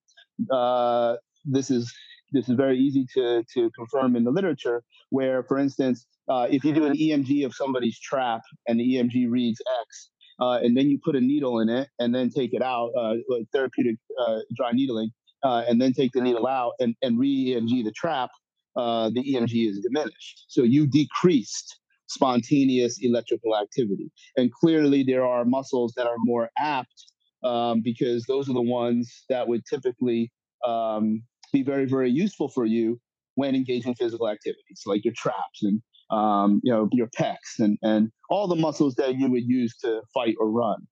[0.53, 1.93] Uh, this is
[2.33, 6.63] this is very easy to, to confirm in the literature, where, for instance, uh, if
[6.63, 10.91] you do an EMG of somebody's trap and the EMG reads X, uh, and then
[10.91, 14.41] you put a needle in it and then take it out, uh, like therapeutic uh,
[14.55, 15.11] dry needling,
[15.43, 18.31] uh, and then take the needle out and, and re-EMG the trap,
[18.77, 20.45] the EMG is diminished.
[20.49, 24.11] So you decreased spontaneous electrical activity.
[24.37, 27.07] And clearly there are muscles that are more apt
[27.45, 30.31] um, because those are the ones that would typically
[30.67, 31.23] um,
[31.53, 33.01] be very, very useful for you
[33.35, 35.81] when engaging in physical activities, like your traps and
[36.11, 40.01] um, you know your pecs and and all the muscles that you would use to
[40.13, 40.87] fight or run.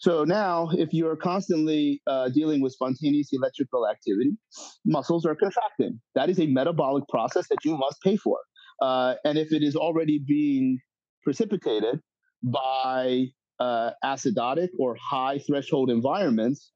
[0.00, 4.36] So now, if you're constantly uh, dealing with spontaneous electrical activity,
[4.84, 6.00] muscles are contracting.
[6.14, 8.38] That is a metabolic process that you must pay for.
[8.80, 10.78] Uh, and if it is already being
[11.24, 12.00] precipitated
[12.44, 13.26] by
[13.60, 16.72] uh, acidotic or high threshold environments,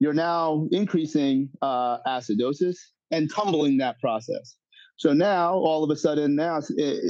[0.00, 2.76] you're now increasing uh, acidosis
[3.10, 4.56] and tumbling that process.
[4.98, 6.60] So now, all of a sudden, now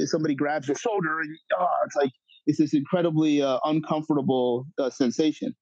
[0.05, 2.11] somebody grabs your shoulder, and oh, it's like
[2.45, 5.55] it's this incredibly uh, uncomfortable uh, sensation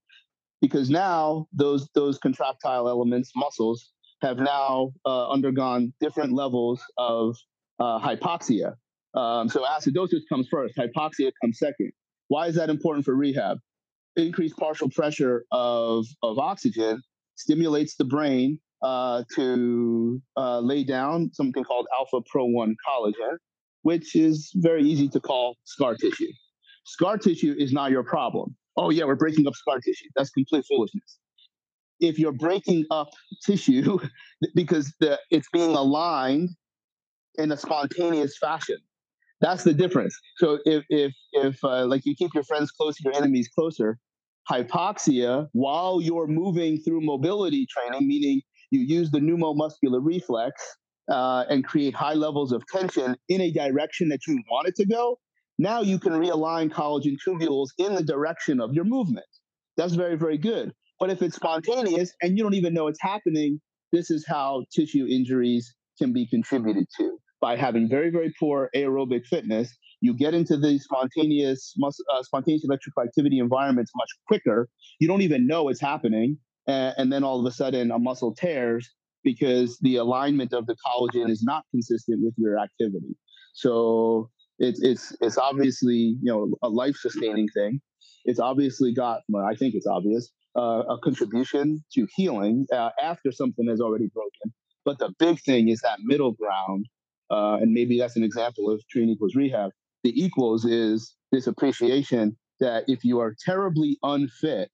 [0.62, 3.92] because now those those contractile elements, muscles,
[4.22, 7.36] have now uh, undergone different levels of
[7.80, 8.74] uh, hypoxia.
[9.14, 11.92] Um, so acidosis comes first, hypoxia comes second.
[12.28, 13.60] Why is that important for rehab?
[14.16, 17.02] Increased partial pressure of, of oxygen
[17.36, 23.38] stimulates the brain uh, to uh, lay down something called alpha pro 1 collagen,
[23.82, 26.32] which is very easy to call scar tissue.
[26.86, 28.56] Scar tissue is not your problem.
[28.78, 30.08] Oh, yeah, we're breaking up scar tissue.
[30.16, 31.20] That's complete foolishness.
[32.00, 33.10] If you're breaking up
[33.46, 34.00] tissue
[34.56, 36.50] because the, it's being aligned
[37.36, 38.78] in a spontaneous fashion,
[39.46, 40.18] that's the difference.
[40.38, 44.00] So if if if uh, like you keep your friends close, your enemies closer,
[44.50, 48.42] hypoxia while you're moving through mobility training, meaning
[48.72, 50.54] you use the pneumomuscular reflex
[51.12, 54.86] uh, and create high levels of tension in a direction that you want it to
[54.88, 55.20] go.
[55.60, 59.28] Now you can realign collagen tubules in the direction of your movement.
[59.78, 60.74] That's very, very good.
[61.00, 65.06] But if it's spontaneous and you don't even know it's happening, this is how tissue
[65.08, 69.72] injuries can be contributed to by having very, very poor aerobic fitness.
[70.02, 74.68] You get into these spontaneous, uh, spontaneous electrical activity environments much quicker.
[75.00, 78.34] You don't even know it's happening, and, and then all of a sudden a muscle
[78.34, 78.90] tears
[79.24, 83.14] because the alignment of the collagen is not consistent with your activity.
[83.54, 87.80] So it's it's it's obviously you know a life sustaining thing.
[88.24, 93.32] It's obviously got well, I think it's obvious uh, a contribution to healing uh, after
[93.32, 94.48] something has already broken.
[94.84, 96.86] But the big thing is that middle ground,
[97.32, 99.72] uh, and maybe that's an example of treating equals rehab.
[100.04, 104.70] The equals is this appreciation that if you are terribly unfit,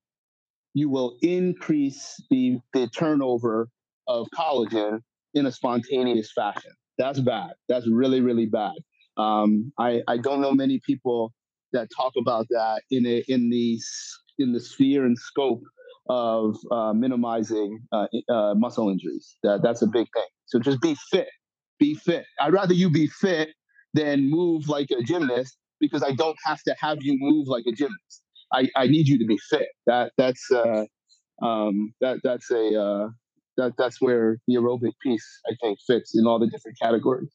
[0.74, 3.70] you will increase the, the turnover
[4.08, 5.00] of collagen
[5.34, 6.72] in a spontaneous fashion.
[6.98, 7.52] That's bad.
[7.70, 8.76] That's really, really bad.
[9.18, 11.34] Um, I, I don't know many people
[11.74, 13.80] that talk about that in a, in the
[14.40, 15.62] in the sphere and scope
[16.10, 19.38] of uh, minimizing uh, uh, muscle injuries.
[19.44, 20.28] That that's a big thing.
[20.46, 21.30] So just be fit.
[21.82, 22.26] Be fit.
[22.40, 23.50] I'd rather you be fit
[23.96, 27.72] than move like a gymnast because I don't have to have you move like a
[27.72, 28.22] gymnast.
[28.54, 29.68] I, I need you to be fit.
[29.88, 30.86] That that's uh,
[31.42, 33.10] um, that that's a uh,
[33.58, 37.32] that that's where the aerobic piece I think fits in all the different categories.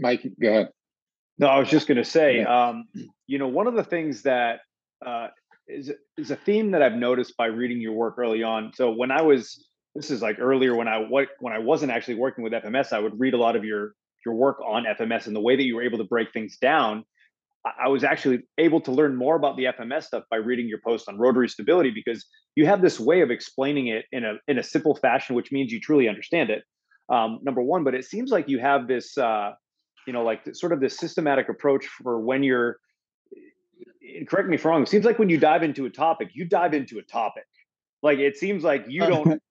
[0.00, 0.70] Mike, go ahead.
[1.38, 2.86] No, I was just going to say, um,
[3.28, 4.60] you know, one of the things that
[5.04, 5.28] uh,
[5.68, 8.72] is is a theme that I've noticed by reading your work early on.
[8.74, 9.65] So when I was,
[9.96, 11.04] this is like earlier when I
[11.40, 13.92] when I wasn't actually working with FMS, I would read a lot of your
[14.24, 17.04] your work on FMS and the way that you were able to break things down.
[17.80, 21.08] I was actually able to learn more about the FMS stuff by reading your post
[21.08, 22.24] on rotary stability because
[22.54, 25.72] you have this way of explaining it in a in a simple fashion, which means
[25.72, 26.62] you truly understand it.
[27.08, 29.52] Um, number one, but it seems like you have this, uh,
[30.06, 32.78] you know, like sort of this systematic approach for when you're.
[34.28, 34.82] Correct me if I'm wrong.
[34.82, 37.44] It seems like when you dive into a topic, you dive into a topic.
[38.06, 39.42] Like it seems like you don't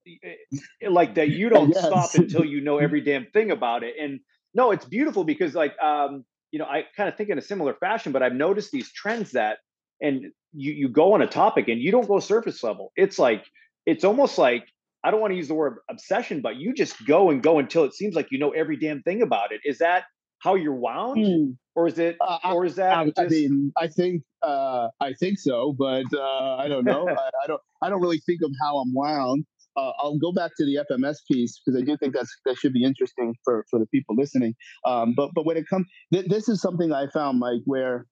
[0.90, 1.86] like that you don't yes.
[1.86, 3.96] stop until you know every damn thing about it.
[4.02, 4.22] And
[4.54, 7.74] no, it's beautiful because like um, you know, I kind of think in a similar
[7.74, 9.58] fashion, but I've noticed these trends that,
[10.02, 12.94] and you you go on a topic and you don't go surface level.
[12.96, 13.44] It's like
[13.86, 14.66] it's almost like
[15.04, 17.84] I don't want to use the word obsession, but you just go and go until
[17.84, 19.60] it seems like you know every damn thing about it.
[19.66, 20.06] Is that
[20.46, 21.58] how you're wound, mm.
[21.76, 22.98] or is it, uh, or is that?
[22.98, 23.20] I, just...
[23.20, 27.10] I mean, I think uh, I think so, but uh, I don't know.
[27.10, 29.46] I, I, don't I don't really think of how I'm wound
[29.78, 32.74] uh, I'll go back to the FMS piece because I do think that's that should
[32.74, 34.56] be interesting for for the people listening.
[34.86, 38.06] Um, but but when it comes, th- this is something I found, Mike, where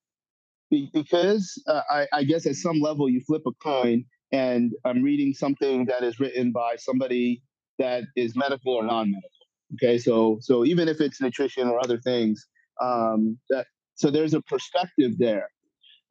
[0.70, 5.04] be- because uh, I, I guess at some level you flip a coin, and I'm
[5.04, 7.42] reading something that is written by somebody
[7.80, 9.30] that is medical or non-medical.
[9.76, 12.46] Okay, so so even if it's nutrition or other things,
[12.82, 13.66] um, that
[13.96, 15.48] So there's a perspective there.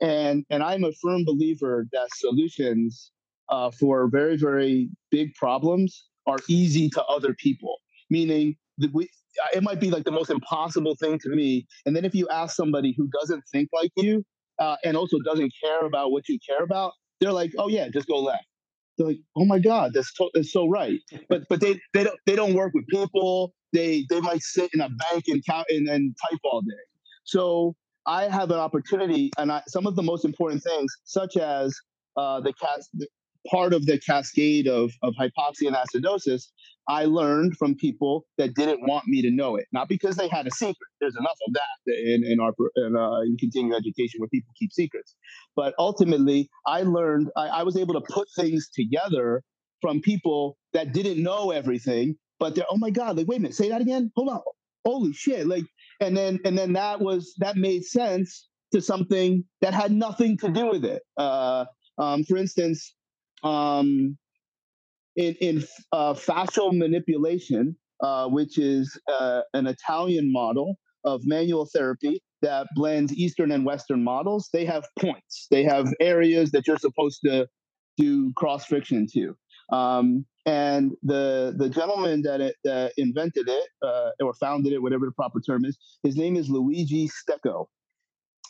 [0.01, 3.13] And, and I'm a firm believer that solutions
[3.49, 7.77] uh, for very, very big problems are easy to other people,
[8.11, 9.09] meaning that we,
[9.55, 11.67] it might be like the most impossible thing to me.
[11.87, 14.25] And then if you ask somebody who doesn't think like you
[14.59, 18.09] uh, and also doesn't care about what you care about, they're like, oh yeah, just
[18.09, 18.47] go left.
[18.99, 20.99] They're like, oh my god, that's, to- that's so right.
[21.29, 23.55] But but they they don't they don't work with people.
[23.73, 26.77] They they might sit in a bank and count and, and type all day.
[27.25, 27.75] So
[28.07, 31.75] I have an opportunity, and I, some of the most important things, such as
[32.17, 33.07] uh, the, cas- the
[33.51, 36.49] part of the cascade of, of hypoxia and acidosis,
[36.89, 39.67] I learned from people that didn't want me to know it.
[39.73, 40.77] Not because they had a secret.
[41.01, 44.73] There's enough of that in, in our in, uh, in continuing education where people keep
[44.73, 45.15] secrets.
[45.55, 49.43] But ultimately, I learned I, I was able to put things together
[49.81, 53.57] from people that didn't know everything, but they're oh my god, like wait a minute,
[53.57, 54.11] say that again.
[54.17, 54.41] Hold on,
[54.85, 55.65] holy shit, like
[56.01, 60.49] and then and then that was that made sense to something that had nothing to
[60.49, 61.03] do with it.
[61.17, 61.65] Uh,
[61.99, 62.95] um, for instance,
[63.43, 64.17] um,
[65.17, 72.23] in in uh, fascial manipulation, uh, which is uh, an Italian model of manual therapy
[72.43, 74.49] that blends Eastern and Western models.
[74.53, 75.47] They have points.
[75.51, 77.47] They have areas that you're supposed to
[77.97, 79.37] do cross friction to.
[79.73, 85.07] Um, and the the gentleman that it, that invented it uh, or founded it, whatever
[85.07, 87.67] the proper term is, his name is Luigi Stecco,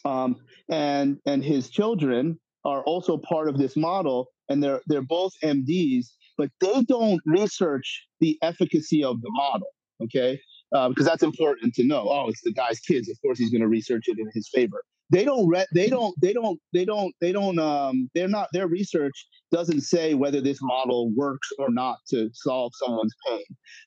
[0.07, 0.37] um,
[0.71, 6.07] and and his children are also part of this model, and they're they're both MDs,
[6.39, 9.69] but they don't research the efficacy of the model.
[10.03, 10.41] Okay,
[10.75, 12.09] uh, because that's important to know.
[12.09, 13.09] Oh, it's the guy's kids.
[13.09, 14.83] Of course, he's going to research it in his favor.
[15.11, 15.47] They don't.
[15.47, 16.15] Re- they don't.
[16.21, 16.59] They don't.
[16.73, 17.15] They don't.
[17.21, 17.59] They don't.
[17.59, 18.49] Um, they're not.
[18.53, 23.45] Their research doesn't say whether this model works or not to solve someone's pain.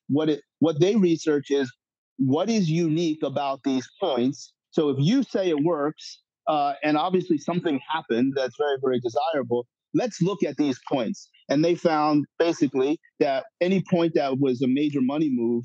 [0.07, 0.41] What it.
[0.59, 1.71] What they research is
[2.17, 4.53] what is unique about these points.
[4.69, 9.67] So if you say it works, uh, and obviously something happened that's very very desirable,
[9.93, 11.29] let's look at these points.
[11.49, 15.63] And they found basically that any point that was a major money move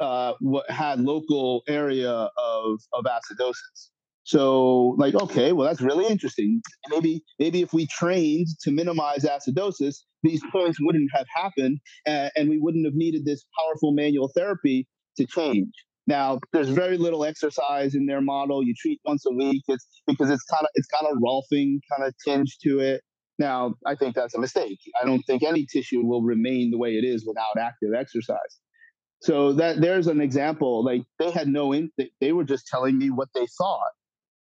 [0.00, 0.32] uh,
[0.68, 3.90] had local area of, of acidosis.
[4.24, 6.60] So, like, okay, well, that's really interesting.
[6.90, 12.50] Maybe, maybe if we trained to minimize acidosis, these points wouldn't have happened, uh, and
[12.50, 15.72] we wouldn't have needed this powerful manual therapy to change.
[16.08, 18.64] Now, there's very little exercise in their model.
[18.64, 19.62] You treat once a week.
[19.68, 23.02] It's because it's kind of it's kind of rolfing kind of tinge to it.
[23.38, 24.78] Now, I think that's a mistake.
[25.00, 28.58] I don't think any tissue will remain the way it is without active exercise.
[29.20, 30.82] So that there's an example.
[30.82, 31.90] Like they had no in,
[32.20, 33.92] they were just telling me what they thought.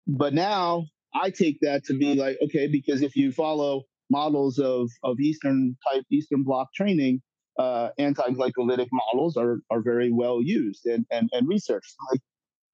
[0.07, 0.85] But now
[1.21, 5.77] I take that to be like, okay, because if you follow models of, of Eastern
[5.91, 7.23] type, Eastern bloc training,
[7.59, 11.95] uh, anti-glycolytic models are, are very well used and, and, and researched.
[12.11, 12.21] Like,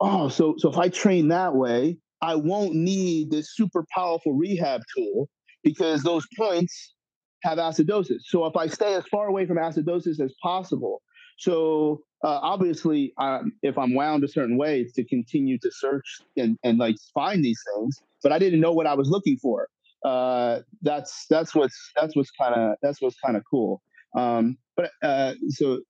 [0.01, 4.83] oh, so, so if I train that way, I won't need this super powerful rehab
[4.97, 5.29] tool
[5.65, 6.95] because those points
[7.43, 8.21] have acidosis.
[8.27, 11.03] So if I stay as far away from acidosis as possible,
[11.39, 16.57] so uh, obviously, um, if I'm wound a certain way, to continue to search and,
[16.63, 18.01] and like find these things.
[18.23, 19.69] But I didn't know what I was looking for.
[20.05, 23.83] Uh, that's that's what's that's what's kind of that's what's kind of cool.
[24.15, 25.81] Um, but uh, so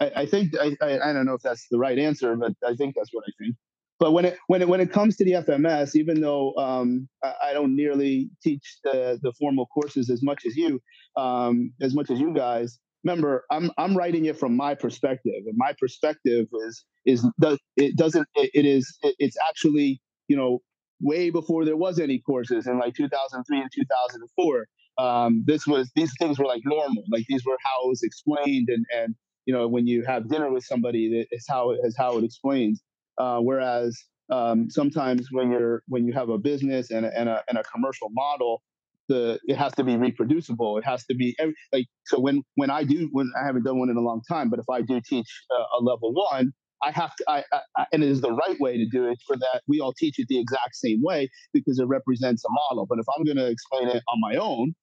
[0.00, 2.74] I, I think I, I, I don't know if that's the right answer, but I
[2.74, 3.56] think that's what I think.
[4.00, 7.34] But when it when it when it comes to the FMS, even though um, I,
[7.44, 10.80] I, don't nearly teach the the formal courses as much as you,
[11.16, 15.56] um, as much as you guys, remember i'm i'm writing it from my perspective and
[15.56, 20.60] my perspective is is does it doesn't it, it is it, it's actually you know
[21.00, 24.66] way before there was any courses in like 2003 and 2004
[24.98, 28.68] um, this was these things were like normal like these were how it was explained
[28.68, 29.14] and and
[29.46, 32.82] you know when you have dinner with somebody it's how it is how it explains
[33.18, 33.98] uh, whereas
[34.30, 37.62] um, sometimes when you're when you have a business and a, and a, and a
[37.64, 38.62] commercial model
[39.08, 40.78] the it has to be reproducible.
[40.78, 42.18] It has to be every, like so.
[42.20, 44.68] When when I do when I haven't done one in a long time, but if
[44.70, 47.24] I do teach a, a level one, I have to.
[47.28, 47.44] I,
[47.76, 49.18] I, and it is the right way to do it.
[49.26, 52.86] For that, we all teach it the exact same way because it represents a model.
[52.88, 54.74] But if I'm going to explain it on my own,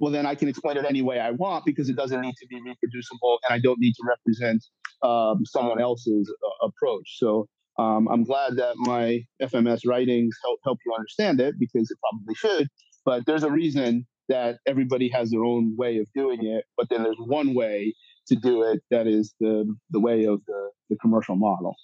[0.00, 2.46] well, then I can explain it any way I want because it doesn't need to
[2.46, 4.64] be reproducible, and I don't need to represent
[5.02, 7.18] um, someone else's uh, approach.
[7.18, 7.48] So.
[7.80, 12.34] Um, I'm glad that my FMS writings help help you understand it because it probably
[12.34, 12.68] should
[13.08, 17.02] but there's a reason that everybody has their own way of doing it, but then
[17.02, 17.94] there's one way
[18.26, 21.74] to do it that is the the way of the, the commercial model.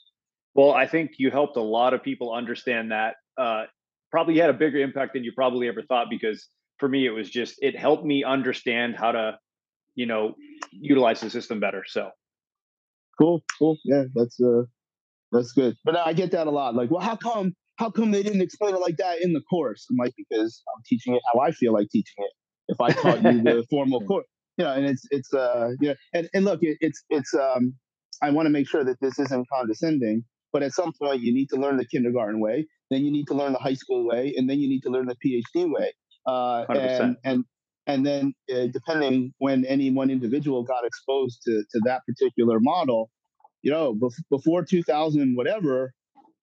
[0.52, 3.14] Well, I think you helped a lot of people understand that.
[3.38, 3.64] Uh,
[4.10, 6.46] probably had a bigger impact than you probably ever thought because
[6.84, 9.38] for me it was just it helped me understand how to,
[9.94, 10.34] you know,
[10.70, 11.82] utilize the system better.
[11.86, 12.10] So
[13.18, 13.78] cool, cool.
[13.86, 14.64] Yeah, that's uh
[15.32, 15.76] that's good.
[15.82, 16.74] But I get that a lot.
[16.74, 19.86] Like, well, how come how come they didn't explain it like that in the course?
[19.90, 22.32] I'm like, because I'm teaching it how I feel like teaching it.
[22.68, 24.26] If I taught you the formal course,
[24.58, 27.72] you know, and it's it's uh you know, and and look, it, it's it's um
[28.20, 30.22] I want to make sure that this isn't condescending,
[30.52, 33.34] but at some point you need to learn the kindergarten way, then you need to
[33.34, 35.94] learn the high school way, and then you need to learn the PhD way.
[36.26, 37.44] Uh, and and
[37.86, 43.10] and then uh, depending when any one individual got exposed to to that particular model,
[43.62, 43.98] you know,
[44.30, 45.92] before 2000 whatever,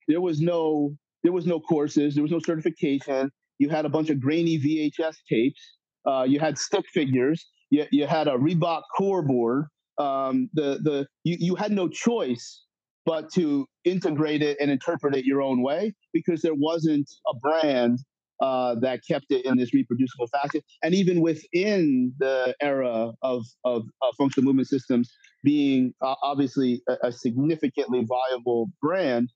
[0.07, 3.31] there was no there was no courses, there was no certification.
[3.59, 5.77] You had a bunch of grainy VHS tapes.
[6.05, 7.45] Uh, you had stick figures.
[7.69, 9.65] You, you had a Reebok core board.
[9.97, 12.63] Um, the the you, you had no choice
[13.05, 17.99] but to integrate it and interpret it your own way because there wasn't a brand
[18.41, 20.61] uh, that kept it in this reproducible fashion.
[20.83, 23.83] And even within the era of, of,
[24.17, 25.11] functional movement systems
[25.43, 29.29] being uh, obviously a, a, significantly viable brand,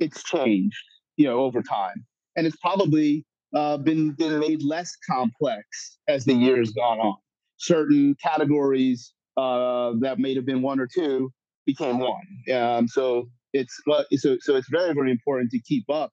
[0.00, 0.82] it's changed,
[1.16, 2.06] you know, over time.
[2.36, 7.16] And it's probably uh, been, been made less complex as the years gone on.
[7.58, 11.30] Certain categories uh, that may have been one or two
[11.66, 12.54] became one.
[12.54, 13.74] Um, so it's
[14.16, 16.10] so so it's very very important to keep up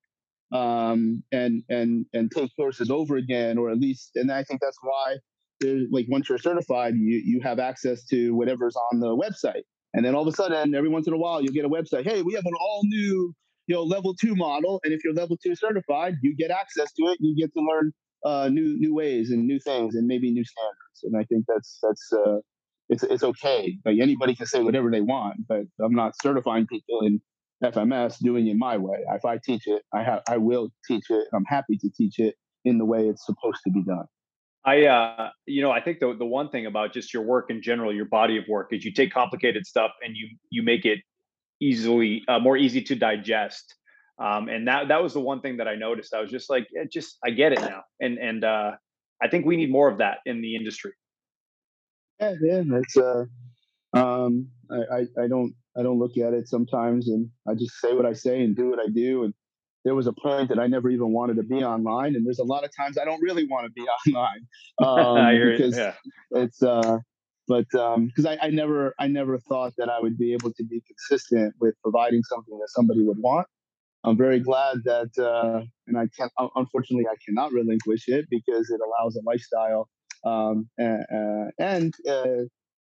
[0.51, 4.77] um, and and and take courses over again, or at least, and I think that's
[4.81, 5.17] why
[5.91, 10.15] like once you're certified, you you have access to whatever's on the website, and then
[10.15, 12.03] all of a sudden, every once in a while, you'll get a website.
[12.03, 13.33] Hey, we have an all new
[13.67, 17.07] you know level two model, and if you're level two certified, you get access to
[17.07, 17.17] it.
[17.19, 17.91] You get to learn
[18.25, 21.03] uh, new new ways and new things, and maybe new standards.
[21.03, 22.37] And I think that's that's uh,
[22.89, 23.77] it's it's okay.
[23.85, 27.21] Like anybody can say whatever they want, but I'm not certifying people in
[27.63, 29.03] FMS doing it my way.
[29.09, 31.27] If I teach it, I have I will teach it.
[31.33, 32.35] I'm happy to teach it
[32.65, 34.05] in the way it's supposed to be done.
[34.65, 37.61] I uh you know, I think the the one thing about just your work in
[37.61, 40.99] general, your body of work is you take complicated stuff and you you make it
[41.59, 43.75] easily uh, more easy to digest.
[44.17, 46.13] Um, and that that was the one thing that I noticed.
[46.13, 47.83] I was just like, it just I get it now.
[47.99, 48.71] And and uh
[49.21, 50.93] I think we need more of that in the industry.
[52.19, 53.25] Yeah, yeah, that's uh
[53.93, 57.93] um I, I, I don't I don't look at it sometimes, and I just say
[57.93, 59.23] what I say and do what I do.
[59.23, 59.33] And
[59.85, 62.43] there was a point that I never even wanted to be online, and there's a
[62.43, 63.81] lot of times I don't really want to be
[64.13, 64.47] online
[64.83, 65.93] um, because yeah.
[66.31, 66.61] it's.
[66.61, 66.99] Uh,
[67.47, 70.63] but because um, I, I never I never thought that I would be able to
[70.63, 73.47] be consistent with providing something that somebody would want.
[74.03, 76.31] I'm very glad that, uh, and I can't.
[76.55, 79.89] Unfortunately, I cannot relinquish it because it allows a lifestyle
[80.23, 82.43] um, and, and uh,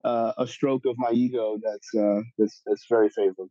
[0.03, 3.49] uh, a stroke of my ego that's uh, that's that's very favorable.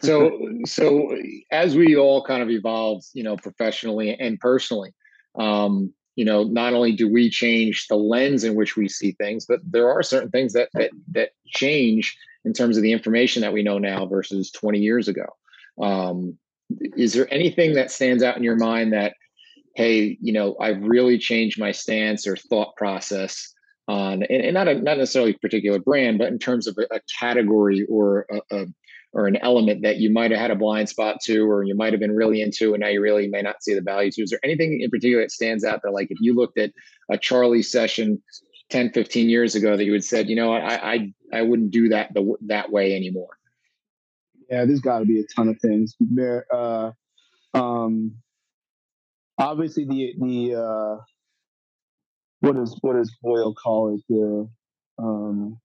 [0.00, 1.16] so so
[1.50, 4.92] as we all kind of evolve, you know, professionally and personally,
[5.36, 9.46] um, you know, not only do we change the lens in which we see things,
[9.46, 13.52] but there are certain things that that that change in terms of the information that
[13.52, 15.26] we know now versus 20 years ago.
[15.80, 16.38] Um,
[16.96, 19.14] is there anything that stands out in your mind that,
[19.74, 23.53] hey, you know, I've really changed my stance or thought process
[23.88, 26.94] on and, and not a, not necessarily a particular brand, but in terms of a,
[26.94, 28.66] a category or a, a,
[29.12, 31.92] or an element that you might have had a blind spot to, or you might
[31.92, 34.22] have been really into, and now you really may not see the value to.
[34.22, 36.72] Is there anything in particular that stands out that, like, if you looked at
[37.08, 38.20] a Charlie session
[38.70, 41.90] 10, 15 years ago, that you would said, you know, I I I wouldn't do
[41.90, 43.38] that the, that way anymore.
[44.50, 45.94] Yeah, there's got to be a ton of things.
[46.00, 46.90] There, uh,
[47.54, 48.16] um,
[49.38, 50.96] obviously the the uh,
[52.44, 54.02] what is what does Boyle call it?
[54.08, 54.48] The
[54.98, 55.58] um,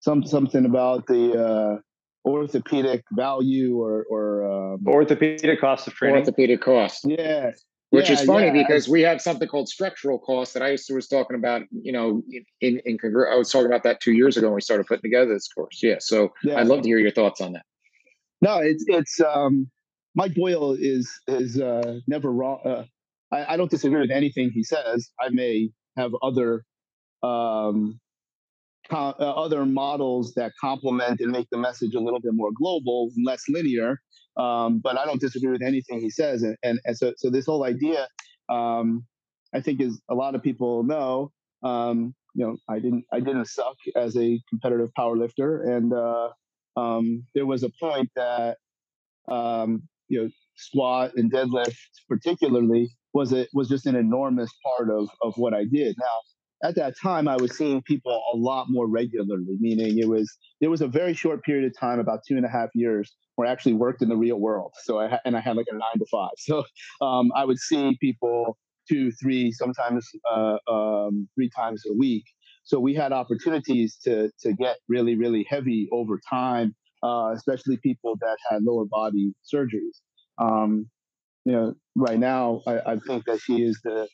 [0.00, 6.20] some something about the uh, orthopedic value or or um, orthopedic cost of training.
[6.20, 7.04] Orthopedic cost.
[7.06, 7.52] Yeah.
[7.90, 8.66] Which yeah, is funny yeah.
[8.66, 11.92] because we have something called structural cost that I used to was talking about, you
[11.92, 12.22] know,
[12.60, 15.02] in in congr- I was talking about that two years ago when we started putting
[15.02, 15.78] together this course.
[15.80, 15.96] Yeah.
[16.00, 16.58] So yeah.
[16.58, 17.64] I'd love to hear your thoughts on that.
[18.42, 19.70] No, it's it's um
[20.16, 22.84] Mike Boyle is is uh never wrong uh,
[23.32, 25.10] I, I, don't disagree with anything he says.
[25.20, 26.64] I may have other
[27.22, 28.00] um,
[28.90, 33.10] co- uh, other models that complement and make the message a little bit more global,
[33.24, 34.00] less linear.
[34.36, 36.42] Um, but I don't disagree with anything he says.
[36.42, 38.08] And, and, and so, so this whole idea,
[38.48, 39.06] um,
[39.54, 41.30] I think, is a lot of people know.
[41.62, 46.30] Um, you know, I didn't I didn't suck as a competitive power lifter, and uh,
[46.76, 48.58] um, there was a point that
[49.28, 51.76] um, you know squat and deadlift
[52.08, 55.96] particularly was it was just an enormous part of of what I did.
[55.98, 59.56] Now, at that time, I was seeing people a lot more regularly.
[59.60, 60.30] Meaning, it was
[60.60, 63.48] there was a very short period of time, about two and a half years, where
[63.48, 64.72] I actually worked in the real world.
[64.84, 66.32] So I and I had like a nine to five.
[66.38, 66.64] So
[67.00, 68.56] um, I would see people
[68.88, 72.24] two, three, sometimes uh, um, three times a week.
[72.64, 78.16] So we had opportunities to to get really, really heavy over time, uh, especially people
[78.20, 80.00] that had lower body surgeries.
[80.38, 80.88] Um,
[81.44, 84.08] you know, right now, I, I, think that she is the,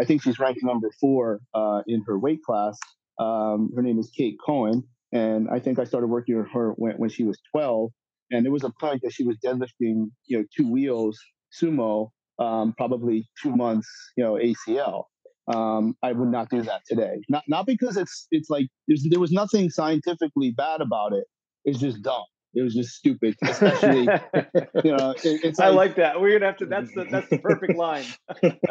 [0.00, 2.78] I think she's ranked number four uh, in her weight class.
[3.18, 6.96] Um, her name is Kate Cohen, and I think I started working with her when,
[6.96, 7.90] when she was 12.
[8.30, 11.18] And there was a point that she was deadlifting, you know, two wheels
[11.60, 15.04] sumo, um, probably two months, you know, ACL.
[15.46, 17.20] Um, I would not do that today.
[17.28, 21.24] Not not because it's it's like there was nothing scientifically bad about it.
[21.64, 22.24] It's just dumb.
[22.54, 24.02] It was just stupid, especially
[24.84, 25.10] you know.
[25.10, 26.20] It, it's like, I like that.
[26.20, 26.66] We're gonna have to.
[26.66, 28.04] That's the that's the perfect line.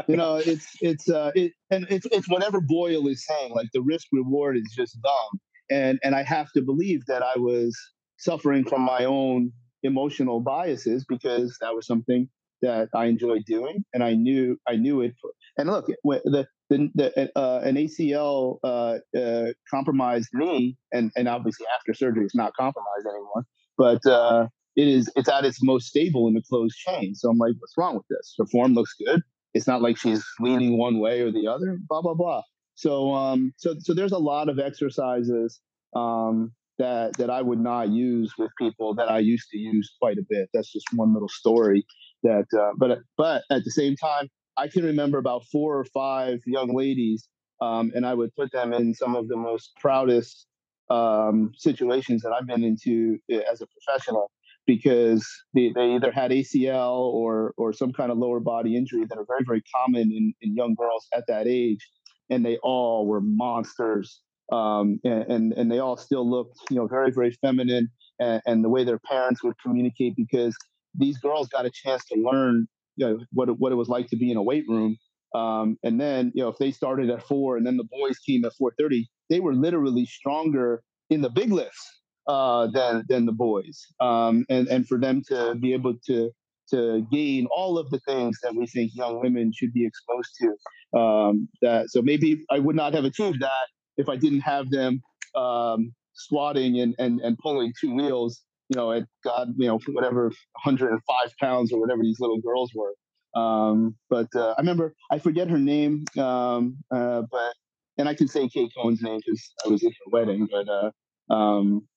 [0.07, 3.53] you know, it's it's uh, it, and it's it's whatever Boyle is saying.
[3.53, 7.38] Like the risk reward is just dumb, and and I have to believe that I
[7.38, 7.77] was
[8.17, 9.51] suffering from my own
[9.84, 12.29] emotional biases because that was something
[12.61, 15.13] that I enjoyed doing, and I knew I knew it.
[15.57, 21.65] And look, the the, the uh, an ACL uh, uh, compromised me, and and obviously
[21.77, 23.45] after surgery, it's not compromised anymore
[23.78, 27.15] but uh, it is it's at its most stable in the closed chain.
[27.15, 28.36] So I'm like, what's wrong with this?
[28.38, 29.21] Her form looks good.
[29.53, 31.78] It's not like she's leaning one way or the other.
[31.88, 32.41] Blah blah blah.
[32.76, 35.59] So um, so so there's a lot of exercises
[35.95, 40.17] um, that that I would not use with people that I used to use quite
[40.17, 40.49] a bit.
[40.53, 41.86] That's just one little story.
[42.24, 46.39] That uh, but but at the same time, I can remember about four or five
[46.45, 47.28] young ladies,
[47.61, 50.47] um, and I would put them in some of the most proudest
[50.89, 54.31] um, situations that I've been into eh, as a professional
[54.65, 59.17] because they, they either had ACL or or some kind of lower body injury that
[59.17, 61.88] are very very common in, in young girls at that age,
[62.29, 64.21] and they all were monsters.
[64.51, 68.63] Um, and, and, and they all still looked you know very very feminine and, and
[68.63, 70.55] the way their parents would communicate because
[70.93, 72.67] these girls got a chance to learn
[72.97, 74.97] you know what what it was like to be in a weight room
[75.34, 78.45] um, and then, you know, if they started at four and then the boys came
[78.45, 83.88] at 4:30, they were literally stronger in the big lifts uh, than than the boys.
[83.99, 86.29] Um, and and for them to be able to
[86.69, 90.99] to gain all of the things that we think young women should be exposed to.
[90.99, 93.67] Um, that so maybe I would not have achieved that
[93.97, 95.01] if I didn't have them
[95.36, 98.41] um, squatting and, and and pulling two wheels.
[98.69, 100.31] You know, at God, you know, whatever
[100.63, 102.93] 105 pounds or whatever these little girls were.
[103.36, 107.53] Um, but uh, I remember I forget her name, um, uh, but
[107.97, 110.47] and I can say Kate Cohen's name because I was at her wedding.
[110.51, 111.87] But uh, um,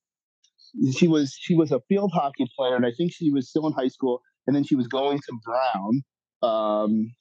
[0.92, 3.72] she was she was a field hockey player, and I think she was still in
[3.72, 4.20] high school.
[4.46, 6.02] And then she was going to Brown,
[6.42, 7.12] um,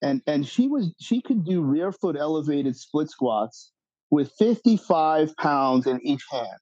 [0.00, 3.72] and and she was she could do rear foot elevated split squats
[4.10, 6.58] with 55 pounds in each hand.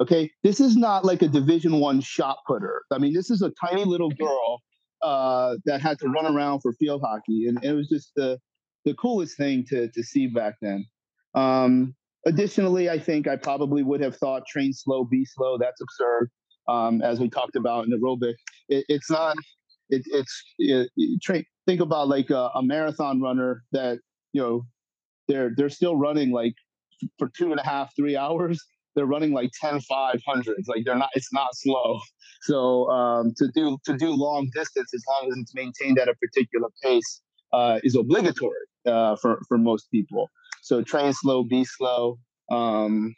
[0.00, 2.82] Okay, this is not like a Division One shot putter.
[2.90, 4.60] I mean, this is a tiny little girl
[5.02, 8.38] uh, that had to run around for field hockey, and it was just the
[8.84, 10.86] the coolest thing to to see back then.
[11.34, 11.94] Um,
[12.26, 15.58] additionally, I think I probably would have thought train slow, be slow.
[15.58, 16.30] That's absurd.
[16.66, 18.34] Um, as we talked about in aerobic,
[18.68, 19.36] it, it's not.
[19.90, 20.90] It, it's it,
[21.22, 21.44] train.
[21.66, 23.98] Think about like a, a marathon runner that
[24.32, 24.66] you know
[25.28, 26.54] they're they're still running like
[27.18, 28.58] for two and a half, three hours
[28.94, 32.00] they're running like 10 500s like they're not it's not slow
[32.42, 36.14] so um, to do to do long distance as long as it's maintained at a
[36.14, 37.20] particular pace
[37.52, 38.54] uh, is obligatory
[38.86, 40.30] uh, for for most people
[40.62, 42.18] so train slow be slow
[42.50, 43.14] um,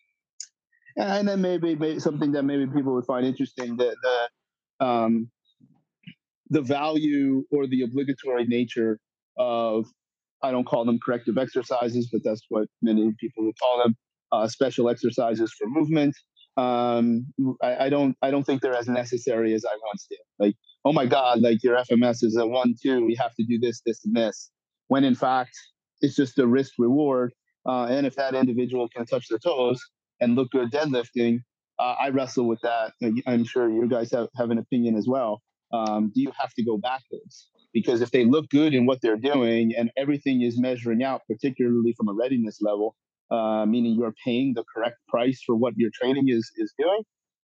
[0.96, 5.30] and then maybe, maybe, something that maybe people would find interesting the the um,
[6.48, 8.98] the value or the obligatory nature
[9.36, 9.86] of
[10.42, 13.96] I don't call them corrective exercises, but that's what many people would call them
[14.32, 16.14] uh, special exercises for movement.
[16.56, 17.26] Um,
[17.62, 20.20] I, I, don't I don't think they're as necessary as I once did.
[20.38, 20.54] Like,
[20.84, 23.82] oh my God, like your FMS is a one two, we have to do this,
[23.84, 24.50] this, and this.
[24.88, 25.56] When in fact,
[26.00, 27.32] it's just a risk reward.
[27.66, 29.80] Uh, and if that individual can touch their toes
[30.20, 31.40] and look good deadlifting,
[31.78, 32.92] uh, I wrestle with that.
[33.26, 35.42] I'm sure you guys have, have an opinion as well.
[35.72, 37.50] Um, do you have to go backwards?
[37.72, 41.92] Because if they look good in what they're doing and everything is measuring out, particularly
[41.96, 42.96] from a readiness level,
[43.30, 47.02] uh, meaning you're paying the correct price for what your training is is doing?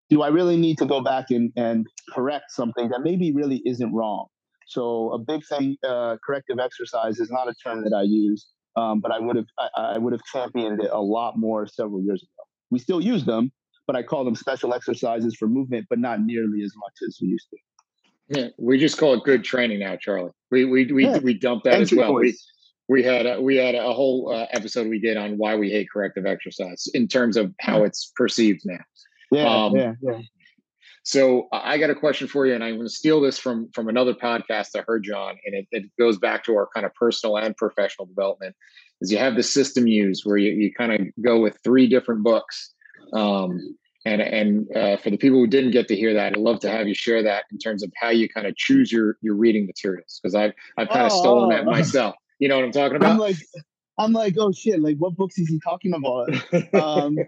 [0.08, 3.92] Do I really need to go back and, and correct something that maybe really isn't
[3.92, 4.26] wrong?
[4.72, 8.46] So a big thing, uh, corrective exercise is not a term that I use,
[8.76, 12.02] um, but I would have I, I would have championed it a lot more several
[12.02, 12.48] years ago.
[12.70, 13.52] We still use them,
[13.86, 17.28] but I call them special exercises for movement, but not nearly as much as we
[17.28, 17.58] used to.
[18.28, 20.30] Yeah, we just call it good training now, Charlie.
[20.50, 21.18] We we we, yeah.
[21.18, 22.14] we dump that as well.
[22.14, 22.34] We,
[22.88, 25.88] we had a, we had a whole uh, episode we did on why we hate
[25.92, 28.78] corrective exercise in terms of how it's perceived now.
[29.30, 30.20] Yeah, um, yeah, yeah.
[31.04, 33.88] So I got a question for you, and I'm going to steal this from from
[33.88, 37.36] another podcast I heard John, and it, it goes back to our kind of personal
[37.36, 38.54] and professional development.
[39.00, 42.22] Is you have the system use where you, you kind of go with three different
[42.22, 42.72] books,
[43.12, 46.60] um, And and uh, for the people who didn't get to hear that, I'd love
[46.60, 49.34] to have you share that in terms of how you kind of choose your your
[49.34, 51.70] reading materials because I've I've kind of oh, stolen that oh.
[51.70, 52.14] myself.
[52.38, 53.10] You know what I'm talking about?
[53.10, 53.36] I'm like,
[53.98, 54.80] I'm like, oh shit!
[54.80, 56.28] Like, what books is he talking about?
[56.74, 57.18] um,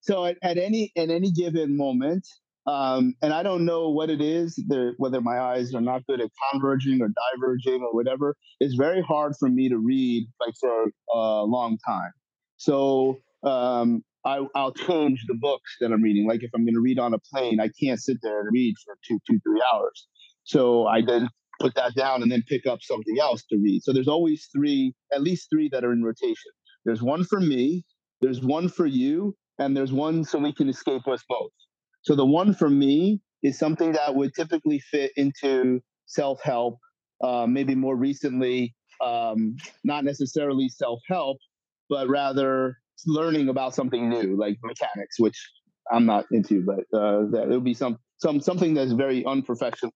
[0.00, 2.26] so at, at any at any given moment,
[2.66, 4.62] um, and I don't know what it is,
[4.98, 8.36] whether my eyes are not good at converging or diverging or whatever.
[8.60, 12.12] It's very hard for me to read like for a long time.
[12.58, 16.28] So um, I, will change the books that I'm reading.
[16.28, 18.74] Like if I'm going to read on a plane, I can't sit there and read
[18.84, 20.06] for two, two, three hours.
[20.44, 21.28] So I then
[21.60, 23.82] put that down and then pick up something else to read.
[23.82, 26.52] So there's always three, at least three that are in rotation.
[26.84, 27.84] There's one for me,
[28.20, 31.50] there's one for you, and there's one so we can escape us both.
[32.02, 36.78] So the one for me is something that would typically fit into self-help,
[37.22, 38.74] uh, maybe more recently,
[39.04, 41.38] um, not necessarily self-help,
[41.88, 42.76] but rather
[43.06, 45.38] learning about something new, like mechanics, which
[45.90, 49.92] I'm not into, but uh, that it would be some some something that's very unprofessional,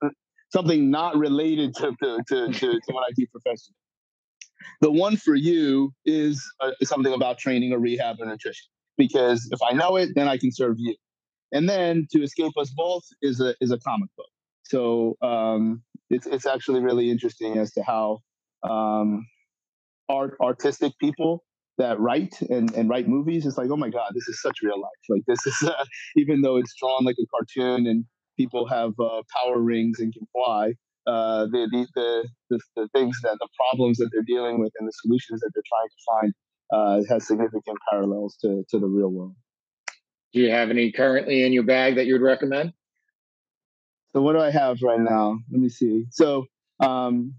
[0.53, 3.77] something not related to to, to, to, to what I do professionally.
[4.81, 8.67] The one for you is uh, something about training or rehab or nutrition,
[8.99, 10.97] because if I know it, then I can serve you.
[11.53, 14.31] And then to escape us both is a is a comic book.
[14.65, 18.21] So um, it's it's actually really interesting as to how
[18.63, 19.27] um,
[20.09, 21.45] art artistic people
[21.79, 24.81] that write and, and write movies it's like oh my god this is such real
[24.81, 25.85] life like this is uh,
[26.17, 28.05] even though it's drawn like a cartoon and
[28.37, 30.73] people have uh, power rings and can fly
[31.07, 34.89] uh, the, the, the, the, the things that the problems that they're dealing with and
[34.89, 36.35] the solutions that they're trying to find
[36.73, 39.35] uh, has significant parallels to, to the real world
[40.33, 42.73] do you have any currently in your bag that you would recommend?
[44.13, 45.39] So what do I have right now?
[45.51, 46.07] Let me see.
[46.11, 46.47] So
[46.81, 47.35] um,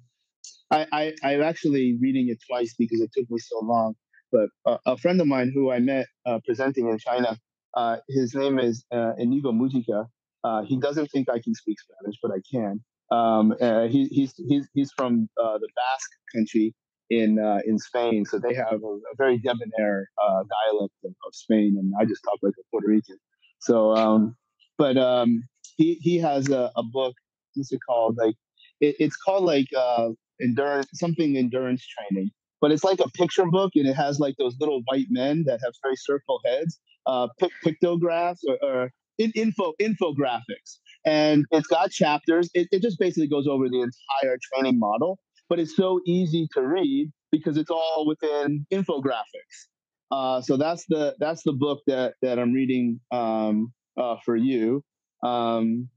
[0.72, 3.96] I, I I'm actually reading it twice because it took me so long.
[4.32, 7.38] But uh, a friend of mine who I met uh, presenting in China,
[7.76, 10.08] uh, his name is uh, Inigo Mujika.
[10.44, 12.84] Uh, he doesn't think I can speak Spanish, but I can.
[13.10, 16.76] Um, uh, he, he's he's he's from the Basque country,
[17.10, 21.34] in uh, in Spain, so they have a, a very debonair uh, dialect of, of,
[21.34, 23.18] Spain, and I just talk like a Puerto Rican.
[23.60, 24.36] So, um,
[24.78, 25.44] but um,
[25.78, 27.16] he he has a, a, book.
[27.56, 28.18] What's it called?
[28.18, 28.36] Like
[28.82, 30.10] it, it's called like uh,
[30.42, 34.56] endurance something endurance training, but it's like a picture book, and it has like those
[34.60, 37.28] little white men that have very circle heads, uh,
[37.64, 42.50] pictographs or, or in, info infographics, and it's got chapters.
[42.54, 45.20] It, it just basically goes over the entire training model
[45.50, 49.68] but it's so easy to read because it's all within infographics.
[50.12, 54.84] Uh, so that's the that's the book that that I'm reading um, uh, for you.
[55.24, 55.90] Um,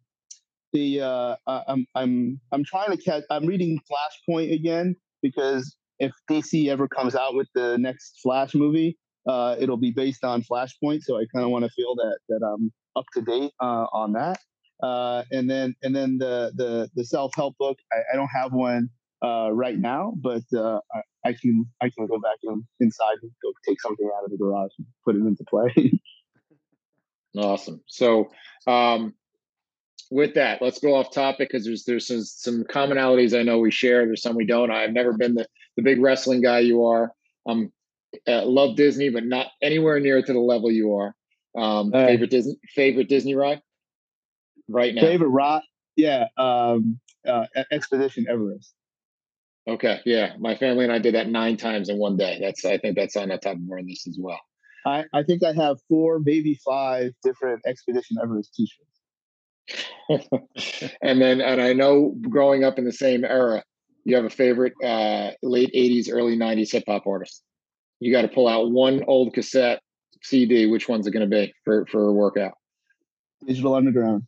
[0.72, 3.22] the uh, I'm I'm I'm trying to catch.
[3.30, 8.96] I'm reading Flashpoint again because if DC ever comes out with the next Flash movie,
[9.28, 11.02] uh, it'll be based on Flashpoint.
[11.02, 14.12] So I kind of want to feel that that I'm up to date uh, on
[14.14, 14.38] that.
[14.82, 17.78] Uh, and then and then the the the self help book.
[17.92, 18.88] I, I, don't have one
[19.22, 23.30] uh, right now, but uh, I, I, can I can go back in, inside and
[23.42, 26.00] go take something out of the garage and put it into play.
[27.36, 27.82] awesome.
[27.86, 28.30] So
[28.66, 29.14] um,
[30.10, 33.70] with that, let's go off topic because there's there's some, some commonalities I know we
[33.70, 34.06] share.
[34.06, 34.70] There's some we don't.
[34.70, 35.46] I've never been the
[35.76, 37.12] the big wrestling guy you are.
[37.46, 37.72] Um,
[38.26, 41.14] uh, love Disney, but not anywhere near to the level you are.
[41.56, 43.60] Um, uh, favorite Disney favorite Disney ride
[44.68, 45.02] right now.
[45.02, 45.62] Favorite ride,
[45.96, 46.26] yeah.
[46.36, 48.74] Um, uh, Expedition Everest.
[49.68, 52.38] Okay, yeah, my family and I did that nine times in one day.
[52.40, 54.40] That's I think that's on the top of our list as well.
[54.86, 58.88] I, I think I have four, maybe five different Expedition Everest T-shirts.
[61.02, 63.62] and then, and I know growing up in the same era,
[64.04, 67.42] you have a favorite uh, late '80s, early '90s hip hop artist.
[68.00, 69.82] You got to pull out one old cassette
[70.22, 70.66] CD.
[70.66, 72.54] Which one's it going to be for for a workout?
[73.46, 74.22] Digital Underground.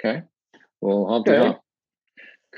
[0.00, 0.22] Okay,
[0.80, 1.58] well, hump okay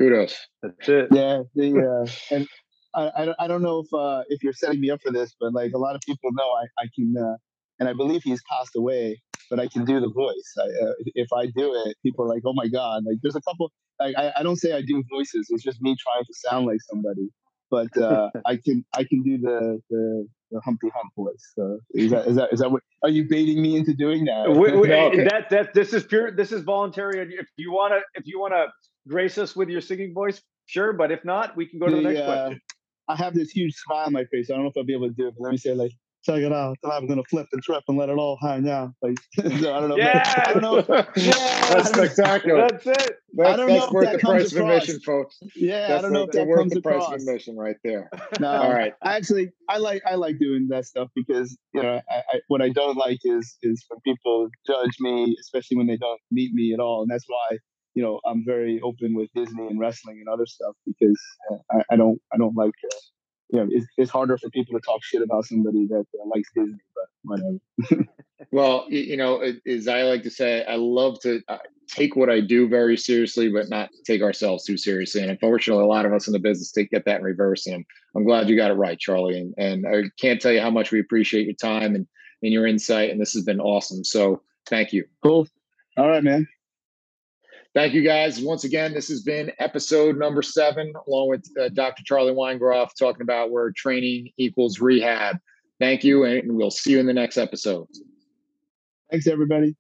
[0.01, 0.35] kudos.
[0.63, 1.09] That's it.
[1.13, 2.49] Yeah, the uh, and
[2.95, 5.73] I, I don't know if uh, if you're setting me up for this, but like
[5.75, 7.37] a lot of people know, I I can uh,
[7.79, 10.55] and I believe he's passed away, but I can do the voice.
[10.59, 13.05] I, uh, if I do it, people are like, oh my god!
[13.07, 13.71] Like there's a couple.
[14.01, 15.49] Like I, I don't say I do voices.
[15.51, 17.29] It's just me trying to sound like somebody.
[17.71, 21.53] But uh, I can I can do the the, the Humpty Hump voice.
[21.55, 22.83] So is that is that is that what?
[23.03, 24.45] Are you baiting me into doing that?
[24.49, 25.25] Wait, wait, no, okay.
[25.25, 26.31] That that this is pure.
[26.31, 27.21] This is voluntary.
[27.39, 28.67] If you wanna if you wanna
[29.09, 30.43] grace us with your singing voice?
[30.67, 32.61] Sure, but if not, we can go to the, the next uh, question.
[33.09, 34.51] I have this huge smile on my face.
[34.51, 35.93] I don't know if I'll be able to do it, but let me say like
[36.25, 36.77] check it out.
[36.85, 38.93] I'm gonna flip and trip and let it all hang out.
[39.03, 39.97] Like so I don't know.
[39.97, 40.85] Yeah, I don't know.
[41.17, 42.69] Yeah, that's spectacular.
[42.69, 43.19] That's it.
[43.33, 44.83] That's, I don't that's know if worth that the price of across.
[44.83, 45.39] admission, folks.
[45.55, 47.15] Yeah, That's I don't know if that worth comes the price across.
[47.15, 48.11] of admission right there.
[48.41, 48.93] No, All right.
[49.03, 52.63] I actually I like I like doing that stuff because you know I, I, what
[52.63, 56.73] I don't like is is when people judge me, especially when they don't meet me
[56.73, 57.59] at all, and that's why
[57.95, 61.21] you know I'm very open with Disney and wrestling and other stuff because
[61.51, 62.97] uh, I, I don't I don't like uh,
[63.51, 66.51] you know it's, it's harder for people to talk shit about somebody that uh, likes
[66.55, 68.05] Disney, but whatever.
[68.53, 72.31] Well, you know, it- as I like to say, I love to uh, take what
[72.31, 75.23] I do very seriously, but not take ourselves too seriously.
[75.23, 77.67] And unfortunately, a lot of us in the business take get that in reverse.
[77.67, 77.85] And I'm,
[78.17, 79.39] I'm glad you got it right, Charlie.
[79.39, 82.07] And, and I can't tell you how much we appreciate your time and,
[82.43, 83.11] and your insight.
[83.11, 84.05] And this has been awesome.
[84.05, 85.05] So thank you.
[85.23, 85.47] Cool.
[85.97, 86.49] All right, man.
[87.73, 88.41] Thank you guys.
[88.41, 92.03] Once again, this has been episode number seven, along with uh, Dr.
[92.05, 95.39] Charlie Weingroff talking about where training equals rehab.
[95.79, 96.25] Thank you.
[96.25, 97.87] And we'll see you in the next episode.
[99.11, 99.77] Thanks, everybody.